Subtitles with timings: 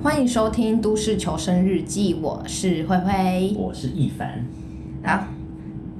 [0.00, 4.44] 欢迎收听《都市求生日记》，我是灰灰，我是易凡。
[5.02, 5.24] 好，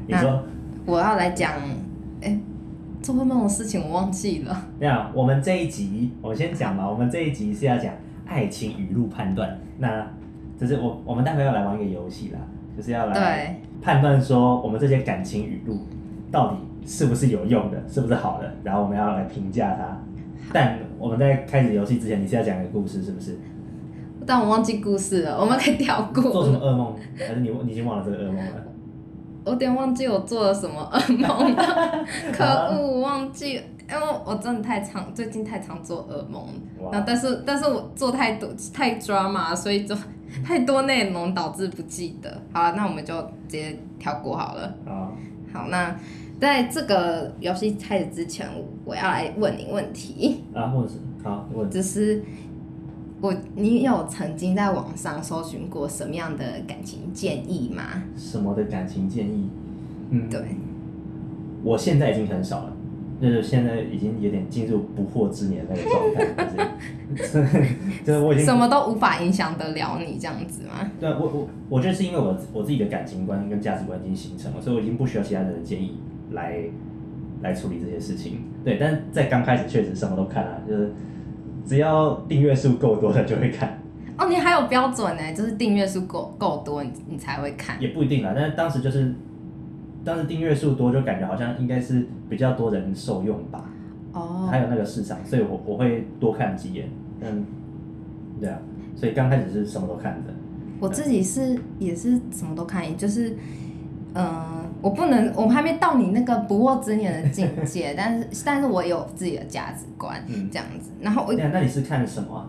[0.07, 0.45] 你说
[0.87, 1.53] 我要来讲，
[2.23, 2.39] 哎，
[3.03, 4.67] 做噩梦的事情我忘记了。
[4.79, 6.89] 那我们这一集，我先讲吧。
[6.89, 7.93] 我们这一集是要讲
[8.25, 9.59] 爱情语录判断。
[9.79, 10.07] 那
[10.57, 12.39] 就是我，我们待会要来玩一个游戏啦，
[12.77, 15.77] 就是要来判断说我们这些感情语录
[16.31, 19.99] 到底是不是有用的，是不是好的，然后我们要来评价它。
[20.53, 23.37] 但我们在开始游戏之前，你是要讲一个故事，是不是？
[24.29, 26.23] 但我忘记故事了，我们可以跳过。
[26.23, 26.95] 做什么噩梦？
[27.17, 28.65] 还是你你已经忘了这个噩梦了？
[29.47, 36.45] 我有点忘记我做了什么噩梦了， 可恶，我忘记，因为我真的太常，最近太常做噩梦。
[36.93, 39.97] 然后但是但是我做太多太 drama，所以就
[40.45, 42.31] 太多内容导致不记得。
[42.53, 44.75] 好了，那我们就直接跳过好了。
[44.85, 45.17] 好，
[45.55, 45.97] 好，那
[46.39, 48.47] 在这个游戏开始之前，
[48.85, 50.45] 我要来问你问题。
[50.55, 52.23] 啊，或者是好问，只是。
[53.21, 57.83] 我，你有曾经在网上搜寻过什么样的感情建议吗？
[58.17, 59.49] 什么的感情建议？
[60.11, 60.41] 嗯，对。
[61.65, 62.73] 我现在已经很少了，
[63.21, 66.25] 就是现在已经有点进入不惑之年那个状态，
[67.17, 67.45] 就是，
[68.07, 70.89] 就是我已经什么都无法影响得了你这样子吗？
[71.01, 75.99] 对，我我我觉得是因为我我自己的感情观跟价值观已经形成了，所以我已经不需要其他人的建议
[76.31, 76.63] 来
[77.43, 78.43] 来处理这些事情。
[78.65, 80.93] 对，但是在刚开始确实什么都看了，就是。
[81.69, 83.79] 只要订阅数够多的就会看。
[84.17, 87.81] 哦，你还有标准呢，就是订阅数够够多，你你才会看。
[87.81, 89.15] 也不一定啦，但是当时就是，
[90.03, 93.71] 当时订阅数多，就感觉好像应该是比较多人受用吧。
[94.15, 94.49] 哦。
[94.51, 96.89] 还有那个市场，所以我我会多看几眼。
[97.21, 97.45] 嗯，
[98.41, 98.59] 对啊，
[98.97, 100.33] 所以刚开始是什么都看的。
[100.81, 103.37] 我自己是也是什么都看，就是，
[104.15, 104.65] 嗯、呃。
[104.81, 110.91] 我不能，我们还没到你那个不惑之年的境界， 但是但是我有自己的价值观，嗯、这样子。
[111.01, 112.47] 然后我，那你是看什么、啊？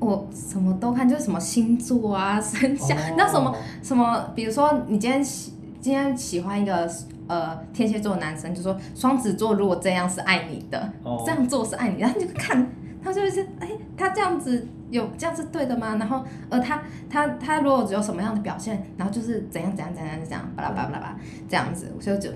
[0.00, 6.88] 我什么都看，就是什么星座啊、 生肖，哦、那什么什么，比如说你今天喜今天喜欢一个
[7.26, 12.66] 呃天蝎座的男生，就说双子座如果这样是爱你的，哦、这样做是爱你，然后你就看。
[13.00, 15.96] 他就是哎、欸，他这样子有这样是对的吗？
[15.98, 21.16] 然后呃，他他他如果只有什么样的表现，然后就是怎样怎样怎样怎样，巴拉巴拉巴拉
[21.48, 22.30] 这样子，我就就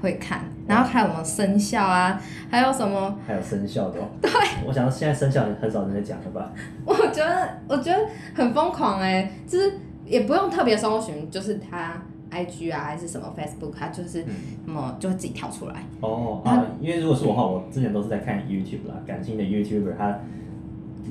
[0.00, 0.40] 会看。
[0.66, 3.18] 然后还有什么生肖啊，还有什么？
[3.26, 4.08] 还有生肖的、哦。
[4.22, 4.30] 对。
[4.66, 6.50] 我想到现在生肖很少人在讲了吧？
[6.84, 7.98] 我觉得我觉得
[8.34, 9.72] 很疯狂哎、欸，就是
[10.06, 11.92] 也不用特别搜寻，就是他。
[12.30, 14.24] I G 啊，还是什么 Facebook，它就是
[14.64, 15.76] 什么就会自己跳出来。
[16.00, 20.18] 哦啊，因为如果是我的话，我之前都是在看 YouTube 啦，感性的 YouTuber，他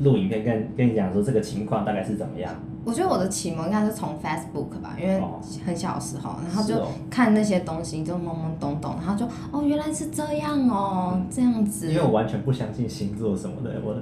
[0.02, 2.54] 录影片跟跟你讲说这个情况大概是怎么样。
[2.86, 5.22] 我觉得我的启蒙应该是从 Facebook 吧，因为
[5.66, 6.76] 很小的时候，然后就
[7.09, 11.90] 看那些东西就懵懵懂懂，然后就哦原来是这样哦，这样子。
[11.92, 13.96] 因为我完全不相信星座什么的，我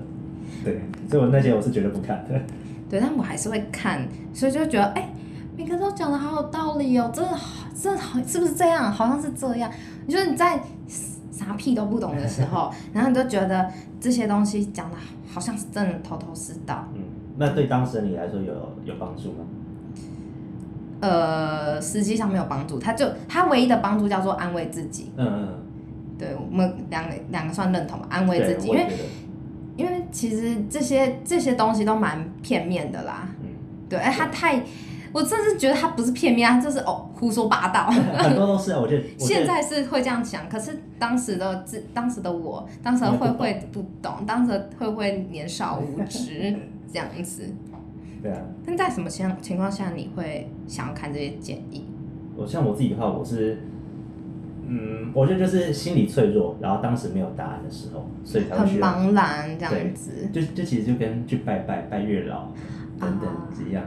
[0.63, 2.39] 对，所以我那些我是绝对不看的。
[2.89, 5.09] 对，但我还是会看，所以就觉得哎。
[5.57, 8.89] 每个都讲的好有道理哦，真的好，真的好，是不是这样？
[8.91, 9.69] 好像是这样。
[10.07, 10.59] 你说你在
[11.43, 13.69] 啥屁都不懂的时候， 然后你就觉得
[13.99, 14.97] 这些东西讲的
[15.27, 16.87] 好像是真的头头是道。
[16.93, 17.01] 嗯，
[17.37, 18.53] 那对当时的你来说有
[18.85, 19.45] 有帮助吗？
[21.01, 25.11] 呃，实际上没有帮助，他就他唯一的帮助叫做安慰自己。
[25.17, 25.47] 嗯嗯。
[26.19, 28.87] 对，我们两个两个算认同吧，安慰自己，因为
[29.77, 33.27] 因为其实这些这些东西都蛮片面的啦。
[33.41, 33.47] 嗯。
[33.89, 34.63] 对，哎，他太。
[35.13, 37.87] 我真是觉得他不是片面啊，就是哦胡说八道。
[37.87, 39.03] 很多都是啊，我觉得。
[39.19, 46.55] 现在是会这样想，可是当时的自，当时的我，当时会会不懂，当时会会年少无知
[46.91, 47.43] 这样子。
[48.23, 48.39] 对啊。
[48.65, 51.85] 但在什么情情况下你会想要看这些建议？
[52.37, 53.61] 我像我自己的话，我是，
[54.65, 60.11] 嗯，我觉得就是心理脆弱，然后当时没有答案的时候，所以才会很茫然这样子。
[60.31, 62.47] 就就其实就跟去拜拜拜月老
[62.97, 63.29] 等等
[63.67, 63.83] 一样，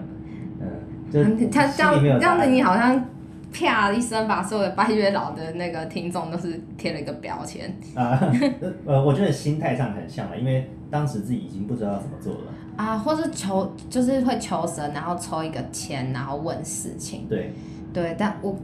[0.61, 0.69] 嗯。
[1.15, 3.05] 嗯，他这样这样子，你好像
[3.53, 8.19] 啪一声把所有的拜月老的那个听众都是贴了一个标签啊。
[8.85, 12.41] 呃，我觉得心态上很像了，因为当时自己已经不知道怎么做了
[12.77, 17.27] 啊，或是求就是会求神，然后抽一个签，然后问事情。
[17.29, 17.53] 对
[17.93, 18.57] 对，但我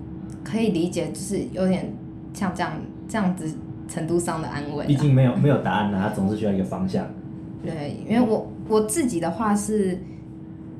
[0.42, 1.92] 可以理解，就是有点
[2.34, 2.72] 像这样
[3.08, 3.48] 这样子
[3.86, 4.86] 程度上的安慰。
[4.86, 7.06] 毕竟没有没有答案啊，他总是需要一个方向。
[7.64, 9.96] 对，因为我我自己的话是。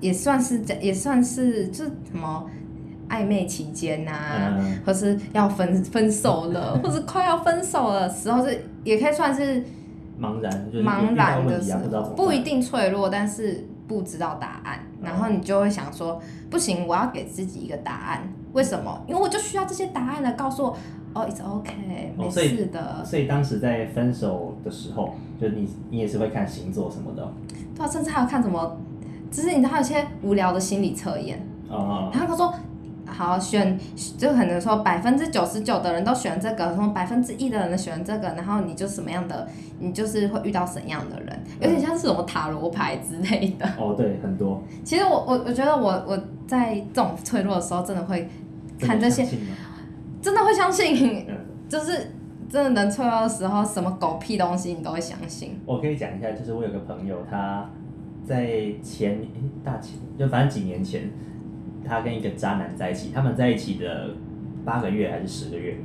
[0.01, 2.49] 也算是这，也算是就什么
[3.09, 9.63] 暧昧期间呐、啊，嗯、或是要分分手了， 或是快要分手的时候，是也可以算是
[10.21, 18.23] 茫然，就是茫然的时候，不一定脆弱，但是不知道答案，嗯、然后你就会想说，不行，我要给自己一个答案，
[18.53, 19.05] 为什么？
[19.09, 20.77] 因为我就需要这些答案来告诉我，
[21.15, 22.81] 哦，it's okay，没事的。
[22.81, 27.33] 哦、所以，所以当时在分手的时候，就你你也是会看星座什么的，
[27.75, 28.79] 对啊，甚至还有看什么。
[29.31, 32.55] 只是你知道有些无聊的心理测验，哦，然后他说。
[33.13, 33.77] 好选，
[34.17, 39.47] 就可能说百分之九十九的人都选这个，什么百分之一的人选这个，然后你就什么样的，
[39.81, 43.67] 你就是会遇到什么样的人，有点像是什么塔罗牌之类的。
[43.77, 44.63] 哦，对，很多。
[44.85, 48.29] 其实我我我觉得我我在这种脆弱的时候，真的会
[48.79, 49.27] 看这些，
[50.23, 51.37] 真的会相信，嗯、
[51.69, 52.13] 就是
[52.49, 55.59] 真的能脆弱的时候，什么狗屁东西你都会相信。
[55.67, 57.69] 我可以讲一下，就是我有个朋友，他
[58.31, 59.19] 在前
[59.65, 61.11] 大前，就反正几年前。
[61.83, 64.11] 他跟一个渣男在一起，他们在一起的
[64.65, 65.77] 八个月还是十个月，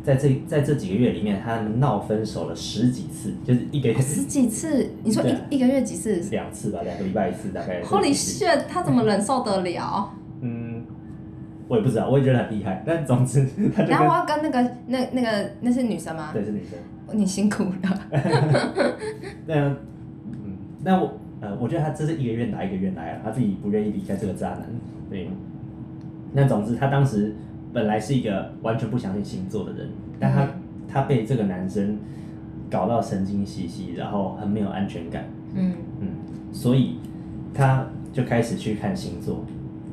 [0.00, 4.90] 在这在这几个月里面，他们闹分手了十几次，就是一个月 十几次。
[5.02, 6.20] 你说一一个月几次？
[6.30, 7.82] 两次吧，两个礼拜一次，大概。
[7.82, 8.66] Holy shit！
[8.68, 10.14] 他怎么忍受得了？
[10.42, 10.84] 嗯，
[11.66, 12.84] 我也不知道，我也觉得很厉害。
[12.86, 13.44] 但总之，
[13.88, 16.30] 然后我要跟那个那那个那是女生吗？
[16.32, 16.78] 对，是女生。
[17.18, 18.00] 你辛苦了。
[19.46, 19.54] 那
[20.30, 24.62] 嗯，那我呃，我觉得他这是一个愿打一个愿挨啊，他自己不愿意离开这个渣男。
[25.10, 25.28] 对，
[26.32, 27.34] 那总之，他当时
[27.70, 30.48] 本来是一个完全不相信星座的人，但他、嗯、
[30.88, 31.98] 他被这个男生
[32.70, 35.24] 搞到神经兮兮，然后很没有安全感。
[35.54, 36.08] 嗯嗯，
[36.50, 36.96] 所以
[37.52, 39.44] 他就开始去看星座。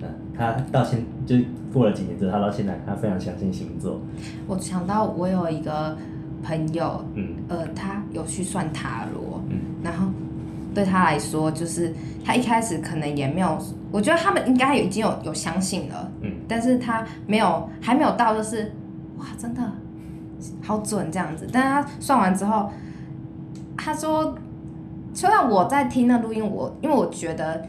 [0.01, 1.36] 嗯，他到现就
[1.74, 4.00] 过了几年之后，他到现在他非常相信星座。
[4.47, 5.97] 我想到我有一个
[6.42, 10.10] 朋友，嗯，呃，他有去算塔罗，嗯，然后。
[10.73, 13.57] 对他来说，就是他一开始可能也没有，
[13.91, 18.71] 我觉得他们应该已经有有相信了，嗯，但是他没有，还没有到，就是
[19.18, 19.62] 哇，真的
[20.63, 21.47] 好准这样子。
[21.51, 22.71] 但是他算完之后，
[23.77, 24.33] 他说，
[25.13, 27.65] 虽然我在听那录音，我因为我觉得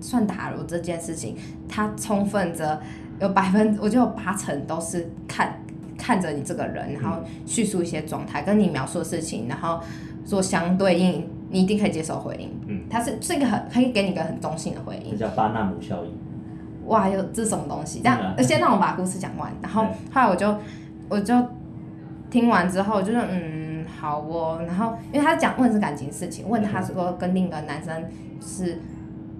[0.00, 1.36] 算塔罗这件事情，
[1.68, 2.80] 他充分着
[3.20, 5.60] 有百分，我觉得有八成都是看
[5.98, 9.80] 看着你这个人，然后叙述一些状态，跟你描述的事情，然后
[10.24, 11.28] 做相对应。
[11.50, 16.10] 你一定可以接受回应，嗯，它是这个很可以给你一个很中性的回应，这叫巴纳姆效应。
[16.86, 18.00] 哇，有这是什么东西？
[18.00, 20.54] 这样，先让我把故事讲完，然后后来我就
[21.08, 21.34] 我就
[22.30, 24.62] 听完之后，就是嗯，好哦。
[24.66, 28.04] 然后因为他讲问是感情事情，问他说跟另一个男生
[28.40, 28.80] 是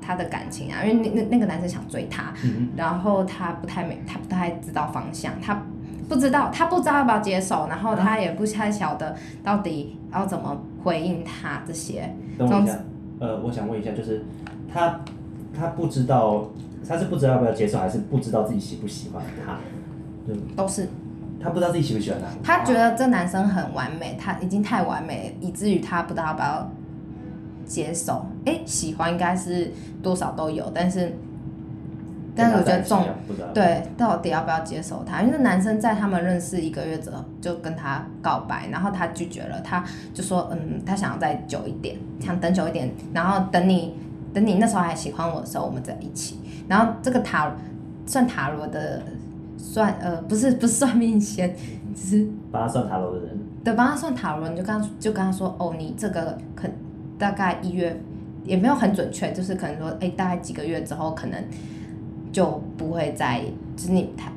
[0.01, 5.61] 他的感情啊，因为那那那个男生想追她，嗯，然后他不太没，他不太知道方向，他。
[6.09, 9.15] 不知道，他不知道要不要接受，然后他也不太晓得
[9.45, 12.12] 到底要怎么回应他这些。
[12.38, 12.79] 等我一下，
[13.20, 14.25] 呃，我想问一下，就是
[14.73, 15.00] 他
[15.55, 16.49] 他不知道，
[16.88, 19.58] 他是不知道要不要接受，还是不知道自己喜不喜欢他？
[20.56, 20.88] 都是。
[21.40, 22.29] 他不知道自己喜不喜欢他。
[22.43, 26.70] 他觉得这男生很完美，他已经太完美，以至于他不知道要不要
[27.64, 28.26] 接受。
[28.44, 31.14] 哎，喜欢应该是多少都有，但是。
[32.38, 33.05] 但是我觉得重
[33.52, 35.23] 对，到底要不要接受他？
[35.23, 43.96] 因为男生在他们认识一个月之后就跟他告白，然后他拒绝了，他就说嗯，他想要再久一点，想等久一点，然后等你
[44.32, 46.38] 等你那时候还喜欢我的时候，我们在一起。
[46.69, 47.52] 然后这个塔
[48.06, 49.02] 算塔罗的
[49.56, 51.52] 算呃不是不是算命先，
[51.96, 53.37] 只是帮他算塔罗的人。
[53.64, 56.69] 对，帮他算塔罗，你就跟他就跟他说哦，你这个可
[57.19, 58.00] 大概一月
[58.44, 61.43] 也没有很准确，就是可能说哎大概几个月之后可能。
[62.33, 63.43] 就不会再，
[63.77, 64.31] 就是你他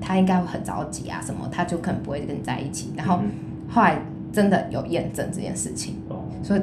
[0.00, 2.92] 他应该会很着急啊什么，他就可能不会跟你在一起。
[2.96, 3.20] 然后
[3.68, 4.00] 后来
[4.32, 6.60] 真的有验证这件事情，哦、所以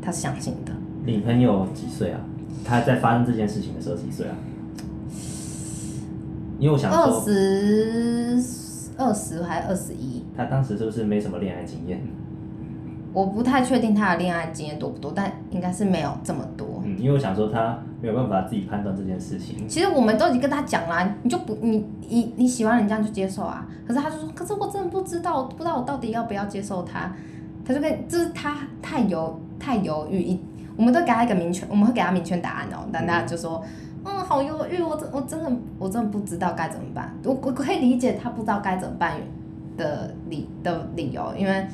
[0.00, 0.72] 他是相信的。
[1.04, 2.20] 你朋友几岁啊？
[2.64, 4.34] 他在发生这件事情的时候几岁啊？
[6.58, 8.40] 因为我想说二十
[8.96, 10.22] 二十还是二十一？
[10.36, 12.00] 他当时是不是没什么恋爱经验？
[13.12, 16.80] 我不太确定他的恋爱经验多不多，但应该是没有这么多。
[16.84, 19.66] 嗯，因为我想说他没有办法自己判断这件事情。
[19.68, 23.66] 其实我们都已经跟他讲了，你就不你你你喜欢人家就接受啊。
[23.86, 27.12] 可是他就说，可是我真的不知道，不知道我到底要不要接受他。
[27.64, 30.40] 他就跟就是他太犹太犹豫，一
[30.76, 32.88] 我们都给他一个明确，我们会给他明确答案哦。
[32.92, 33.62] 但他就说，
[34.04, 37.14] 嗯，好犹豫，我真我真的我真的不知道该怎么办。
[37.24, 39.14] 我我可以理解他不知道该怎么办
[39.76, 41.66] 的理的理由，因为。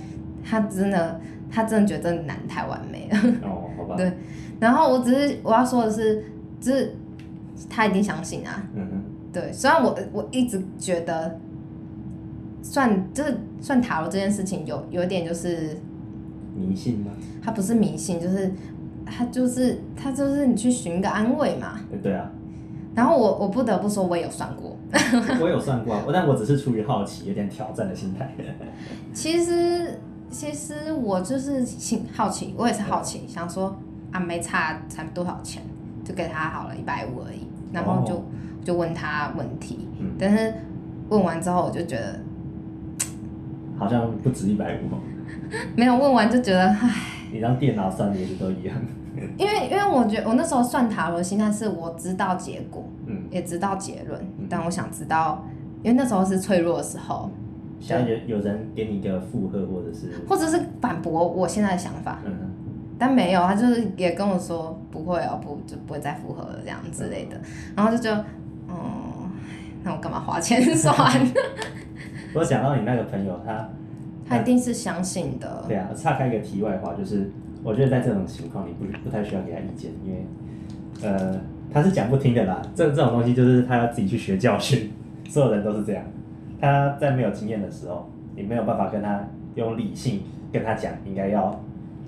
[0.50, 1.20] 他真的，
[1.50, 3.18] 他真的觉得这男太完美了。
[3.88, 3.96] 吧。
[3.96, 4.12] 对，
[4.60, 6.24] 然后我只是我要说的是，
[6.60, 6.94] 就是
[7.68, 8.62] 他一定相信啊。
[8.74, 9.02] 嗯哼。
[9.32, 11.38] 对，虽然我我一直觉得
[12.62, 15.76] 算，算就是算塔罗这件事情有有点就是
[16.56, 17.12] 迷信吗？
[17.42, 18.50] 他不是迷信，就是
[19.04, 21.78] 他就是他就是你去寻个安慰嘛。
[22.02, 22.30] 对啊。
[22.94, 24.76] 然后我我不得不说，我也有算过。
[25.40, 28.34] 我有算过，但我只是出于好奇，有点挑战的心态。
[29.12, 30.00] 其实。
[30.30, 33.74] 其实我就是挺好奇，我也是好奇，想说
[34.12, 35.62] 啊，没差才多少钱，
[36.04, 38.22] 就给他好了一百五而已，然后就、哦、
[38.62, 40.52] 就问他问题，嗯、但是
[41.08, 42.20] 问完之后我就觉得
[43.78, 44.80] 好像不止一百五，
[45.74, 46.90] 没有问完就觉得唉，
[47.32, 48.76] 你让电脑算的也是都一样，
[49.38, 55.42] 因为因为我觉得我那时候算塔罗心态是我知道结果，嗯，也知道结论，嗯，但我想知道，
[55.82, 57.30] 因为那时候是脆弱的时候。
[57.80, 62.32] 现在有有人给你一个附和，或者是或者是反驳我现在的想法，嗯，
[62.98, 67.42] 但没有，他就是也跟我说不会哦，不就不会再附和了这样之类的，嗯、
[67.76, 68.10] 然后就就
[68.68, 69.30] 嗯，
[69.84, 70.94] 那我干嘛花钱算？
[72.34, 73.68] 我想到你那个朋友，他
[74.28, 75.64] 他一定是相信的。
[75.66, 77.30] 对啊，岔开一个题外话，就是
[77.62, 80.26] 我觉得在这种情况，你不不太需要给他意见，因为
[81.02, 81.40] 呃，
[81.72, 82.60] 他是讲不听的啦。
[82.74, 84.90] 这这种东西就是他要自己去学教训，
[85.28, 86.04] 所有人都是这样。
[86.60, 90.22] 他在没有经验的时候，你没有办法跟他用理性
[90.52, 91.58] 跟他讲应该要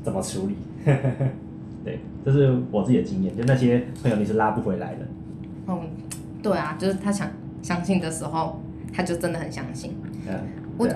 [0.03, 0.57] 怎么处理。
[1.85, 5.07] 对，这是我自己的经验，就那些朋友你是拉不回来的。
[5.67, 5.81] 嗯，
[6.43, 7.29] 对啊，就是他想
[7.63, 8.61] 相信的时候，
[8.93, 9.95] 他就真的很相信。
[10.29, 10.35] 嗯，
[10.77, 10.89] 我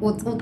[0.00, 0.38] 我我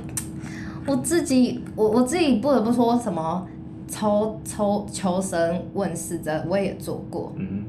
[0.86, 3.46] 我自己我我自己不得不说什么
[3.88, 7.32] 抽抽求神问事这我也做过。
[7.36, 7.64] 嗯。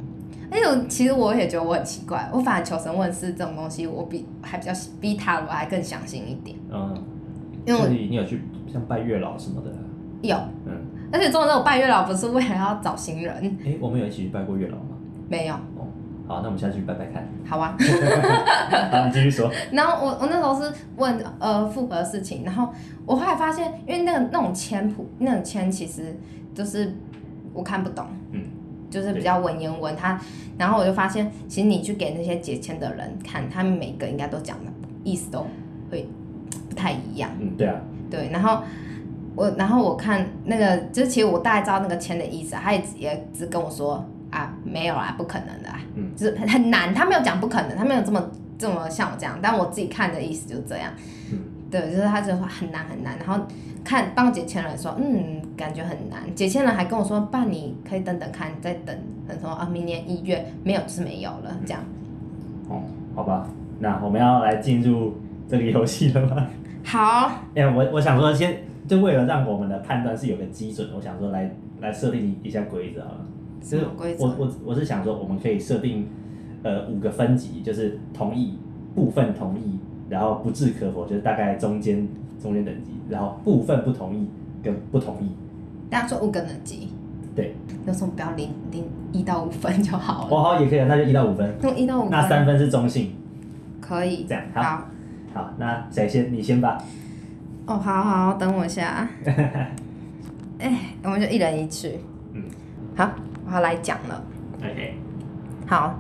[0.54, 6.56] 哎呦，其实我也觉得我很奇怪，我反而求神问事这种东西，我比还比较比塔罗还更相信一点。
[6.72, 6.96] 嗯，
[7.66, 8.40] 因为你有去
[8.72, 9.72] 像拜月老什么的？
[10.22, 10.72] 有，嗯，
[11.12, 13.34] 而且重点是我拜月老不是为了要找新人。
[13.66, 14.96] 哎、欸，我们有一起去拜过月老吗？
[15.28, 15.56] 没有。
[15.56, 15.88] 哦，
[16.28, 17.28] 好，那我们下次去拜拜看。
[17.44, 17.76] 好啊。
[18.92, 19.52] 好，你继续说。
[19.72, 22.70] 然后我我那时候是问呃复合的事情，然后
[23.08, 26.16] 我后来发现，因为那个那种签谱，那种签其实
[26.54, 26.94] 就是
[27.54, 28.06] 我看不懂。
[28.32, 28.44] 嗯。
[28.94, 30.22] 就是比较文言文，他，
[30.56, 34.72] 然后我就发现，其实你去给那些解签的人看，他们每个应该都讲的
[35.04, 35.48] 意思都
[35.90, 36.08] 会
[36.70, 37.32] 不太一样。
[37.40, 37.82] 嗯，对啊。
[38.12, 38.62] 对，然后
[39.36, 50.92] 我，然后我看那个，就其实我大概知道那个签的意思，他也也只跟我说啊，没有啊，不可能的啊，嗯，就是很难，他没有讲不可能，他没有这么这么像我这样，但我自己看的意思就是这样。
[51.32, 51.40] 嗯，
[51.82, 53.44] 对，就是他就说很难很难，然后
[53.84, 55.42] 看帮我解签的人说，嗯。
[55.56, 61.84] 感觉很难，解签人还跟我说：“爸，你可以等等看，再等等说啊，明年一月没有就是没有了。”这样。
[62.68, 62.82] 哦，
[63.14, 63.48] 好吧，
[63.80, 65.14] 那我们要来进入
[65.48, 66.48] 这个游戏了吗？
[66.84, 67.32] 好。
[67.54, 73.26] 哎，我我想说，先就为了让我们的判断是有个基准，我想说来来设定一下规则好了。
[73.62, 74.26] 什么规则？
[74.26, 76.08] 我我我是想说，我们可以设定
[76.64, 78.58] 呃五个分级，就是同意、
[78.96, 79.78] 部分同意，
[80.10, 82.08] 然后不置可否，就是大概中间
[82.42, 84.28] 中间等级，然后部分不同意
[84.62, 85.30] 跟不同意。
[85.90, 86.90] 大家说五个等级，
[87.36, 87.56] 对，
[87.86, 90.36] 有什么不要零零一到五分就好了。
[90.36, 91.54] 哦，好，也可以，那就一到五分。
[91.62, 92.12] 用一到五分。
[92.12, 93.14] 那三分是中性。
[93.80, 94.26] 可以。
[94.28, 94.62] 这样好。
[94.62, 94.88] 好，
[95.34, 96.34] 好，那谁先？
[96.34, 96.82] 你先吧。
[97.66, 99.08] 哦，好好，等我一下。
[100.60, 102.00] 哎，我们就一人一句。
[102.34, 102.44] 嗯。
[102.96, 103.12] 好，
[103.48, 104.24] 我要来讲了。
[104.60, 105.03] OK。
[105.68, 105.96] 好。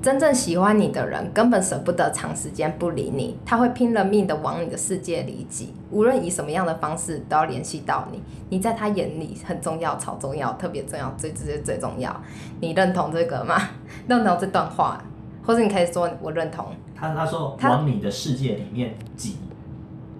[0.00, 8.22] 真正喜欢你的人根本舍不得长时间不理你，他会拼了命的往你的世界里挤，无论以什么样的方式都要联系到你。
[8.48, 12.14] 你在他眼里很重要，超重要，特别重要，最最最重要。
[12.60, 13.60] 你认同这个吗？
[14.06, 15.02] 认同这段话，
[15.44, 16.66] 或者你可以说我认同。
[16.94, 19.36] 他他说往你的世界里面挤，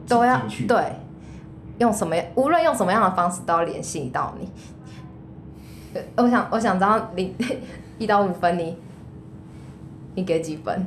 [0.09, 0.97] 都要对，
[1.79, 6.03] 用什么无论用什么样的方式都要联系到你。
[6.17, 7.33] 我想我想知道你
[7.99, 8.77] 一到五分你。
[10.19, 10.85] 你给几分？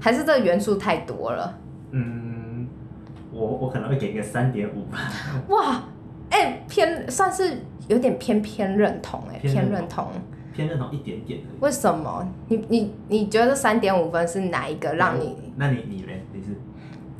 [0.00, 1.58] 还是这个元素太多了？
[1.90, 2.66] 嗯，
[3.30, 4.98] 我我可能会给一个三点五吧。
[5.48, 5.84] 哇，
[6.30, 10.08] 哎、欸，偏算是有点偏偏认同哎、欸，偏认同，
[10.54, 11.40] 偏认同一点点。
[11.60, 12.26] 为什么？
[12.48, 15.36] 你你你觉得三点五分是哪一个让你？
[15.56, 16.24] 那你你嘞？
[16.32, 16.56] 你是？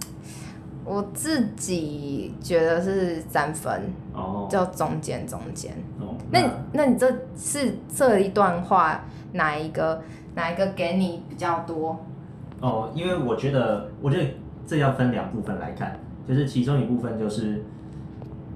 [0.84, 5.72] 我自己觉得是三分哦，就中间中间。
[6.00, 10.02] 哦，那那，那你这是这一段话哪一个？
[10.36, 11.98] 哪一个给你比较多？
[12.60, 14.24] 哦，因为我觉得，我觉得
[14.66, 17.64] 这要分两部分来看，就是其中一部分就是，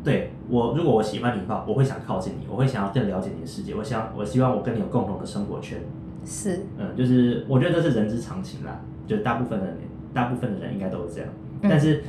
[0.05, 5.81] 对我，如果我喜欢你的话，我会想靠近你，我会想要更了解你的世界，我想，我希望我跟你有共同的生活圈。
[6.27, 9.77] 是，嗯，就是我觉得这是人之常情啦，就是大部分的人，
[10.13, 11.29] 大部分的人应该都是这样，
[11.63, 12.05] 嗯、但是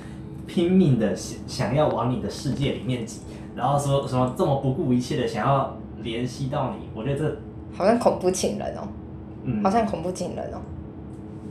[0.46, 3.22] 拼命的想想要往你的世界里面挤，
[3.56, 7.38] 然后说什么这么不顾一切的想要联系到你，我觉得这
[7.74, 8.82] 好像恐怖情人哦。
[9.44, 10.62] 嗯，好像恐怖情人哦。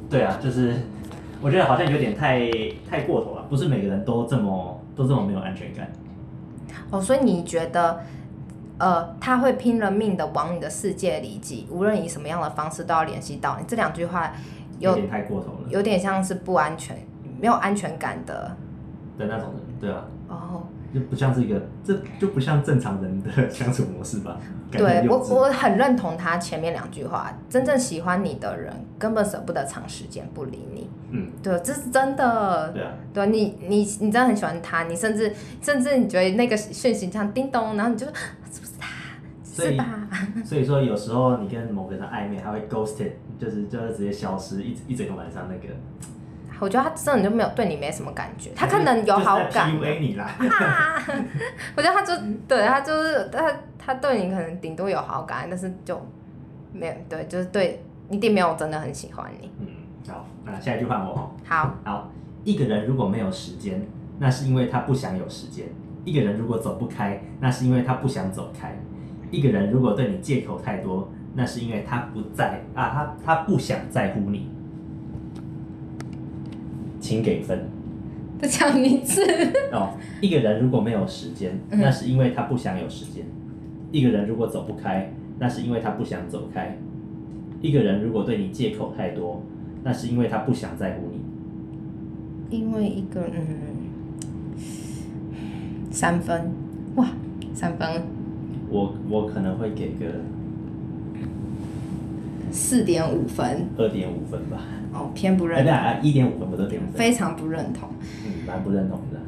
[0.09, 0.75] 对啊，就是
[1.41, 2.51] 我觉得好像有点太
[2.89, 5.91] 太过头了，不是每个人都这么都这么没有安全感。
[6.91, 8.01] 哦，所以你觉得，
[8.79, 13.65] 呃，他会拼了命的往你的世界里挤，无论以什么样的方式都要联系到你。
[13.67, 14.33] 这两句话
[14.79, 16.97] 有，有点太过头了，有点像是不安全、
[17.41, 18.57] 没有安全感的
[19.19, 20.05] 的那种人，对啊。
[20.29, 20.63] 哦。
[20.93, 24.37] 就不像是一个，这就不像正常人的相处模式吧？
[24.71, 30.91] 对，我我很认同他前面两句话，真正喜欢你的人根本舍不得长时间不理你。
[31.11, 32.71] 嗯，对，这是真的。
[32.73, 38.15] 对啊，对你你你真的很喜欢他，你甚至甚至你觉得那个讯息像叮咚，然后你就说
[38.53, 38.89] 是不是他？
[39.45, 40.09] 是吧？
[40.45, 45.75] 所以说有时候你跟某个人暧昧，他会 ghosted，就是就是直接消失，一一整个晚上那个。
[46.61, 49.73] 我觉得他真的就没有对你没什么感觉，他可能有好感。
[49.73, 50.31] PUA 你啦。
[51.75, 52.13] 我觉得他就
[52.47, 56.01] 对他就是他他对你可能顶多有好感，但是就
[56.73, 59.51] 没有对，就是对一定没有真的很喜欢你。
[59.61, 59.67] 嗯，
[60.09, 61.35] 好，那下一句换我。
[61.45, 61.75] 好。
[61.85, 62.11] 好，
[62.45, 63.87] 一个人如果没有时间，
[64.19, 65.67] 那是因为他不想有时间；
[66.05, 68.69] 一个人如果走不开，那是因为他不想走开；
[69.31, 74.51] 一个人如果对你借口太多，那是因为他不在啊，他他不想在乎你。
[77.11, 77.59] 请给分。
[78.39, 79.21] 再讲名字。
[79.73, 83.25] 哦，一个人如果没有时间，那是因为他不想有时间；
[83.91, 86.77] 一个人如果走不开，那是因为他不想走开；
[87.61, 89.43] 一个人如果对你借口太多，
[89.83, 92.57] 那是因为他不想在乎你。
[92.57, 93.43] 因为一个嗯，
[95.91, 96.53] 三分，
[96.95, 97.09] 哇，
[97.53, 97.89] 三分。
[98.69, 100.07] 我我可能会给个
[102.53, 103.67] 四点五分。
[103.77, 104.63] 二点五分吧。
[104.93, 105.75] 哦，偏不认同。
[106.03, 106.81] 一点五分不都分？
[106.95, 107.89] 非常不认同。
[108.25, 109.19] 嗯，蛮不认同的。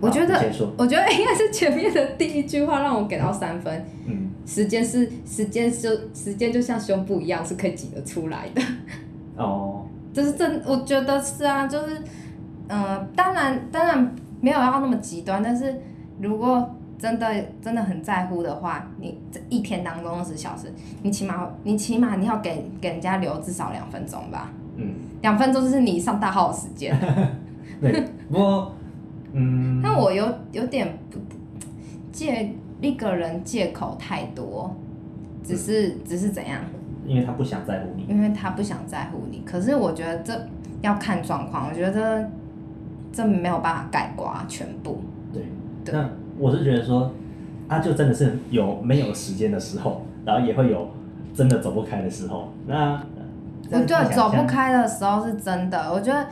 [0.00, 0.34] 我觉得，
[0.76, 3.84] 我觉得应该是前面的第一句话让我给到三分。
[4.06, 4.30] 嗯。
[4.46, 8.62] 时间是时间，就时间就像胸部一样，是可以挤得出来的。
[9.36, 9.86] 哦。
[10.12, 11.98] 就是真，我觉得是啊，就是，
[12.68, 15.74] 嗯、呃，当然，当然没有要那么极端，但是
[16.20, 16.74] 如果。
[16.98, 17.26] 真的
[17.60, 20.72] 真的很在乎的话，你这一天当中二十小时，
[21.02, 24.50] 你起码你起码你要给给人家留至少两分钟吧。
[24.76, 24.94] 嗯。
[25.22, 26.94] 两分钟就是你上大号的时间。
[27.80, 28.72] 对，不过，
[29.32, 29.80] 嗯。
[29.82, 31.18] 那我有有点不
[32.12, 34.74] 借一个人借口太多，
[35.42, 36.60] 只是、嗯、只是怎样？
[37.06, 38.06] 因为他不想在乎你。
[38.08, 40.48] 因为他不想在乎你，可是我觉得这
[40.80, 42.30] 要看状况，我觉得
[43.12, 45.02] 这没有办法概括全部。
[45.32, 45.42] 对。
[45.84, 45.94] 对。
[46.38, 47.10] 我是觉得说，
[47.68, 50.88] 啊，就真的是有没有时间的时候，然后也会有
[51.34, 52.52] 真的走不开的时候。
[52.66, 53.00] 那
[53.70, 55.92] 我觉得走不开的时候是真的。
[55.92, 56.26] 我觉得，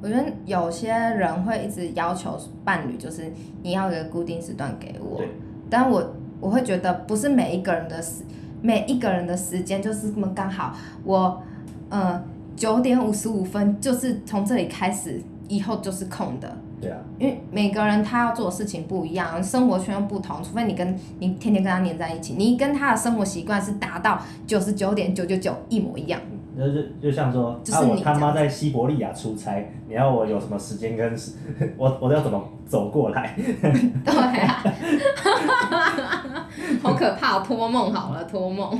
[0.00, 3.30] 我觉得有些人会一直要求伴侣，就是
[3.62, 5.20] 你要一个固定时段给我。
[5.68, 8.24] 但我我会觉得，不是每一个人的时，
[8.62, 10.74] 每一个人的时间就是这么刚好。
[11.04, 11.42] 我，
[11.90, 12.22] 呃，
[12.56, 16.56] 九点五十五分就是从这里开始，以后就是空的。
[16.80, 26.20] 对啊，因为每个人他要做的事情不一样，生活圈又不同，除非你跟你天天跟他黏在一起，你跟他的生活习惯是达到九十九点九九九一模一样。
[26.60, 31.16] 那就就像说，就是、啊、我他妈在西伯利亚出差，你要我有什么时间跟
[31.78, 33.32] 我我要怎么走过来？
[33.38, 34.64] 对啊，
[36.82, 38.76] 好可怕，托梦好了，托梦。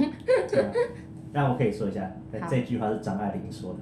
[1.33, 2.11] 那我可以说一下，
[2.51, 3.79] 这句话是张爱玲说的。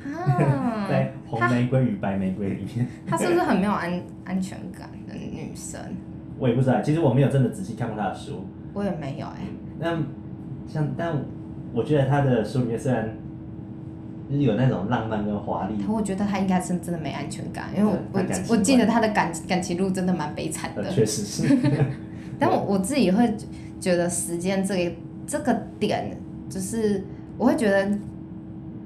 [0.08, 5.80] 啊，在红玫瑰与白玫瑰里面，她是不是很没有安安全感的女生？
[6.38, 8.44] 我也不知道，其实我没有真的仔细看过她的书。
[8.72, 9.46] 我也没有哎、欸。
[9.78, 9.98] 那
[10.66, 11.12] 像，但
[11.72, 13.08] 我觉得她的书里面虽然
[14.30, 20.88] 就是有那种浪漫跟华丽，我觉得她应该是真的没安全感，因为我我我记得她的感感情路真的蛮悲惨的。
[20.90, 21.56] 确实是。
[22.38, 23.36] 但我我自己会
[23.78, 26.16] 觉得时间这个这个点，
[26.48, 27.04] 就是
[27.36, 27.84] 我会觉得，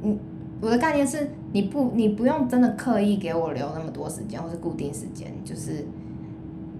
[0.03, 0.18] 嗯。
[0.61, 5.85] 我的概念是，你不，你不用真的刻意给我留那么多时间，或是固定时间，就是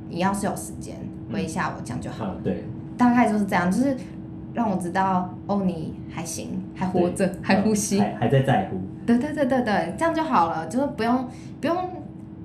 [0.09, 0.97] 你要是有时间
[1.31, 2.35] 回一下我这样就好了。
[2.39, 2.43] 嗯。
[2.45, 2.65] 对，
[2.97, 3.97] 大概就是这样，就是
[4.55, 8.77] 让我知道哦，你还行，还活着，还呼吸，还还在在乎。
[9.05, 11.29] 对对对对对，这样就好了，就是不用
[11.61, 11.77] 不用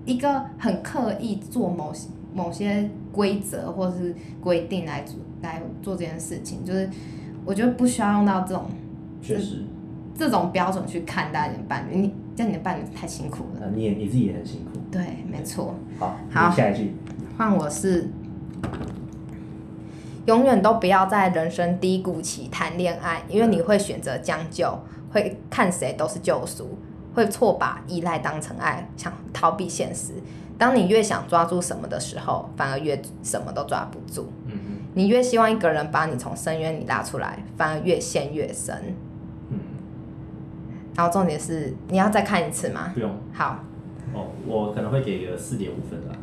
[0.05, 6.89] 一个很刻意做某些某些规则或是规定来做来做这件事情，就是
[7.45, 8.65] 我觉得不需要用到这种。
[9.21, 9.63] 确实。
[10.19, 13.69] 这种标准去看待你的伴侣，你这样你的伴侣太辛苦了。
[13.73, 14.77] 你也你自己也很辛苦。
[14.91, 15.01] 对，
[15.31, 15.73] 没错。
[15.97, 16.93] 好，好，下一句。
[17.37, 18.09] 换我是，
[20.25, 24.77] 永远都不要在人生低谷期谈恋爱，因为你会选择将就，
[25.09, 26.77] 会看谁都是救赎，
[27.15, 30.11] 会错把依赖当成爱，想逃避现实。
[30.57, 34.29] 当你越想抓住什么的时候，反而越什么都抓不住。
[34.47, 34.77] 嗯嗯。
[34.95, 38.75] 你越希望一个人把你从深渊里拉出来，反而越陷越深。
[40.99, 42.91] 然后重点是，你要再看一次吗？
[42.93, 43.09] 不用。
[43.31, 43.57] 好。
[44.13, 46.13] 哦，我可能会给个四点五分吧。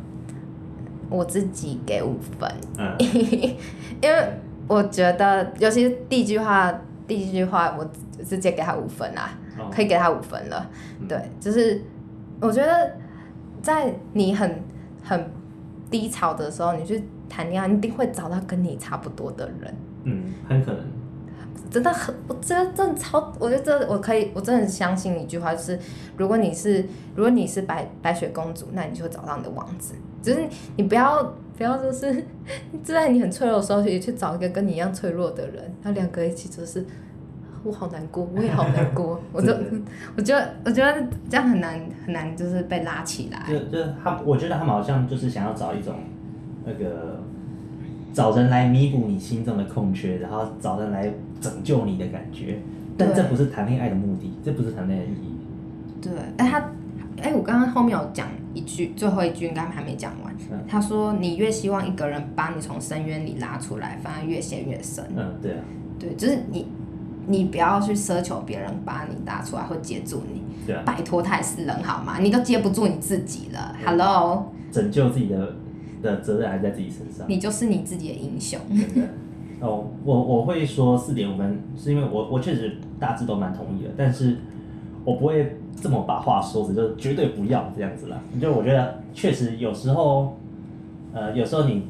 [1.09, 2.47] 我自己给五分。
[2.77, 2.95] 嗯。
[3.99, 4.33] 因为
[4.67, 6.71] 我觉得，尤其是第一句话，
[7.07, 7.89] 第一句话我
[8.23, 10.69] 直接给他五分啦，哦，可以给他五分了。
[10.99, 11.07] 嗯。
[11.07, 11.81] 对，就是
[12.39, 12.91] 我觉得，
[13.63, 14.61] 在你很
[15.03, 15.27] 很
[15.89, 19.75] 低潮的时候，你去谈恋爱，你一定会找到跟你差不多的人。
[20.03, 20.81] 嗯，很可能。
[21.69, 25.79] 真的很，我真的真的超，我觉得这我可以，我真的相信一句话，就是
[26.17, 29.93] 如果你是如果你是白白雪公主，那你就会找到你的王子。
[30.21, 30.43] 只是
[30.75, 31.23] 你不要
[31.57, 32.25] 不要就是
[32.83, 36.85] 在你很脆弱的时候，也去找一个跟你一样脆弱的人，然后两个一起就是，
[37.63, 39.53] 我好难过，我也好难过，我就
[40.15, 43.45] 我觉得我觉得这样很难很难，就是被拉起来。
[43.47, 45.93] 就就他，我觉得他们好像就是想要找一种
[46.65, 47.19] 那个
[48.13, 52.59] 找人来弥补你心中的空缺，然后找人来拯救你的感觉，
[52.97, 55.37] 但这不是谈恋爱的目的，这不是谈恋爱的意义。
[56.01, 56.63] 对，哎他。
[57.19, 60.31] 哎，我刚刚后面有讲一句，最后一句应该还没讲完。
[60.51, 65.63] 嗯、他说：“你越希望一个人把你从深渊里拉出来，反而越陷越深。”嗯，对啊。
[65.97, 66.67] 对，就是你，
[67.25, 70.43] 你不要去奢求别人把你拉出来或接住你。
[70.67, 70.83] 对啊。
[70.85, 72.19] 拜托，他也是人好吗？
[72.19, 73.75] 你都接不住你自己了。
[73.79, 74.53] 嗯、Hello。
[74.71, 75.55] 拯救自己的
[76.03, 77.25] 的责任还在自己身上。
[77.27, 78.59] 你就是你自己的英雄。
[78.69, 79.09] 真的。
[79.59, 84.37] 哦，我我会说四点五分，是因为我我确实大致都蛮同意的，但是
[85.03, 85.57] 我不会。
[85.79, 88.19] 这么把话说死，就绝对不要这样子了。
[88.41, 90.35] 就我觉得，确实有时候，
[91.13, 91.83] 呃，有时候你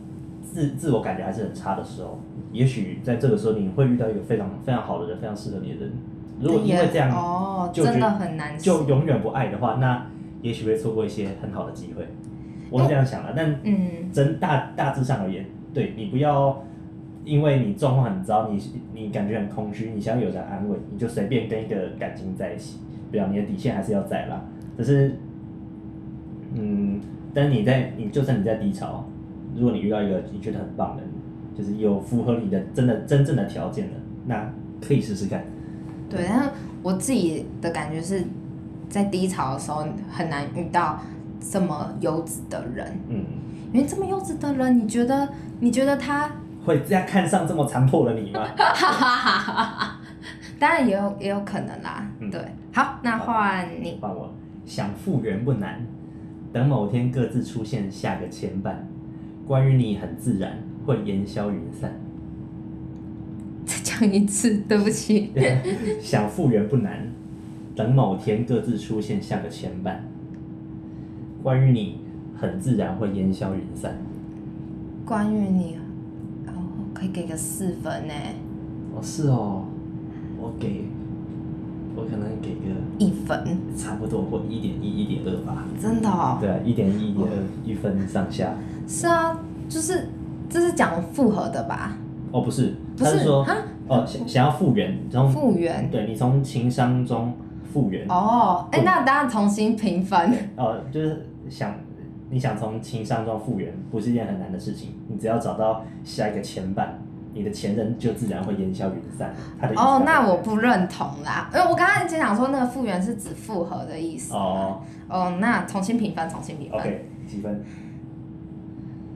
[0.43, 2.19] 自自我感觉还是很差的时候，
[2.51, 5.93] 也许在这个时候你会遇到一个非常非常好的人，非常适合你的人。
[6.41, 10.05] 如果因为这样哦，真的很难，就永远不爱的话，那
[10.41, 12.05] 也许会错过一些很好的机会。
[12.69, 16.61] 我是这样想的，但嗯，真大大致上而言，对你不要
[17.27, 18.57] 因为你状况很糟，你
[18.93, 22.79] 你感觉很空虚，你想要有人安慰，你就随便跟一个感情在一起。
[23.11, 24.41] 对啊，你的底线还是要在啦。
[24.77, 25.17] 可是，
[26.55, 27.01] 嗯，
[27.33, 29.05] 但你在你就算你在低潮，
[29.55, 31.03] 如果你遇到一个你觉得很棒的，
[31.57, 33.93] 就是有符合你的真的真正的条件的，
[34.25, 34.49] 那
[34.81, 35.43] 可以试试看。
[36.09, 36.49] 对，但是
[36.81, 38.23] 我自己的感觉是
[38.87, 41.01] 在低潮的时候很难遇到
[41.39, 42.97] 这么优质的人。
[43.09, 43.25] 嗯，
[43.73, 45.27] 因为这么优质的人，你觉得
[45.59, 46.31] 你觉得他
[46.67, 48.45] 会这样看上这么残破的你吗？
[50.59, 52.41] 当然也有也有可能啦，嗯、对，
[52.73, 53.97] 好，那换你。
[54.01, 54.33] 换我，
[54.65, 55.87] 想复原不难，
[56.51, 58.73] 等某天各自出现下个牵绊，
[59.47, 61.93] 关于你很自然会烟消云散。
[63.65, 65.31] 再讲一次，对不起。
[66.01, 67.07] 想复原不难，
[67.75, 69.95] 等某天各自出现下个牵绊，
[71.41, 72.01] 关于你
[72.37, 73.95] 很自然会烟消云散。
[75.05, 75.79] 关于你，哦，
[76.97, 78.13] 可以给个四分呢。
[78.95, 79.65] 哦，是哦。
[80.39, 80.85] 我给，
[81.95, 85.65] 我可能给个一分，差不多或一点一、一点二吧。
[85.79, 86.37] 真的哦？
[86.39, 88.53] 对啊，一点一、一点二，一分上下。
[88.87, 90.09] 是啊，就是
[90.49, 91.97] 这是讲复合的吧？
[92.31, 93.45] 哦，不是，他是说
[93.87, 97.33] 哦，想想要复原，从复原，对你从情伤中
[97.73, 98.07] 复原。
[98.09, 100.31] 哦，哎，那当然重新评分。
[100.55, 101.73] 哦，就是想
[102.29, 106.87] 你想从情伤中复原，不是一件很难的事情，你只要找到下一个牵绊。
[107.33, 109.31] 你的前任就自然会烟消云散。
[109.61, 114.33] 他的哦，那我不认同啦，因为我刚刚就想说那个复原是指复合的意思。
[114.33, 116.79] 哦哦，那重新评分，重新评分。
[116.79, 117.63] OK，几分？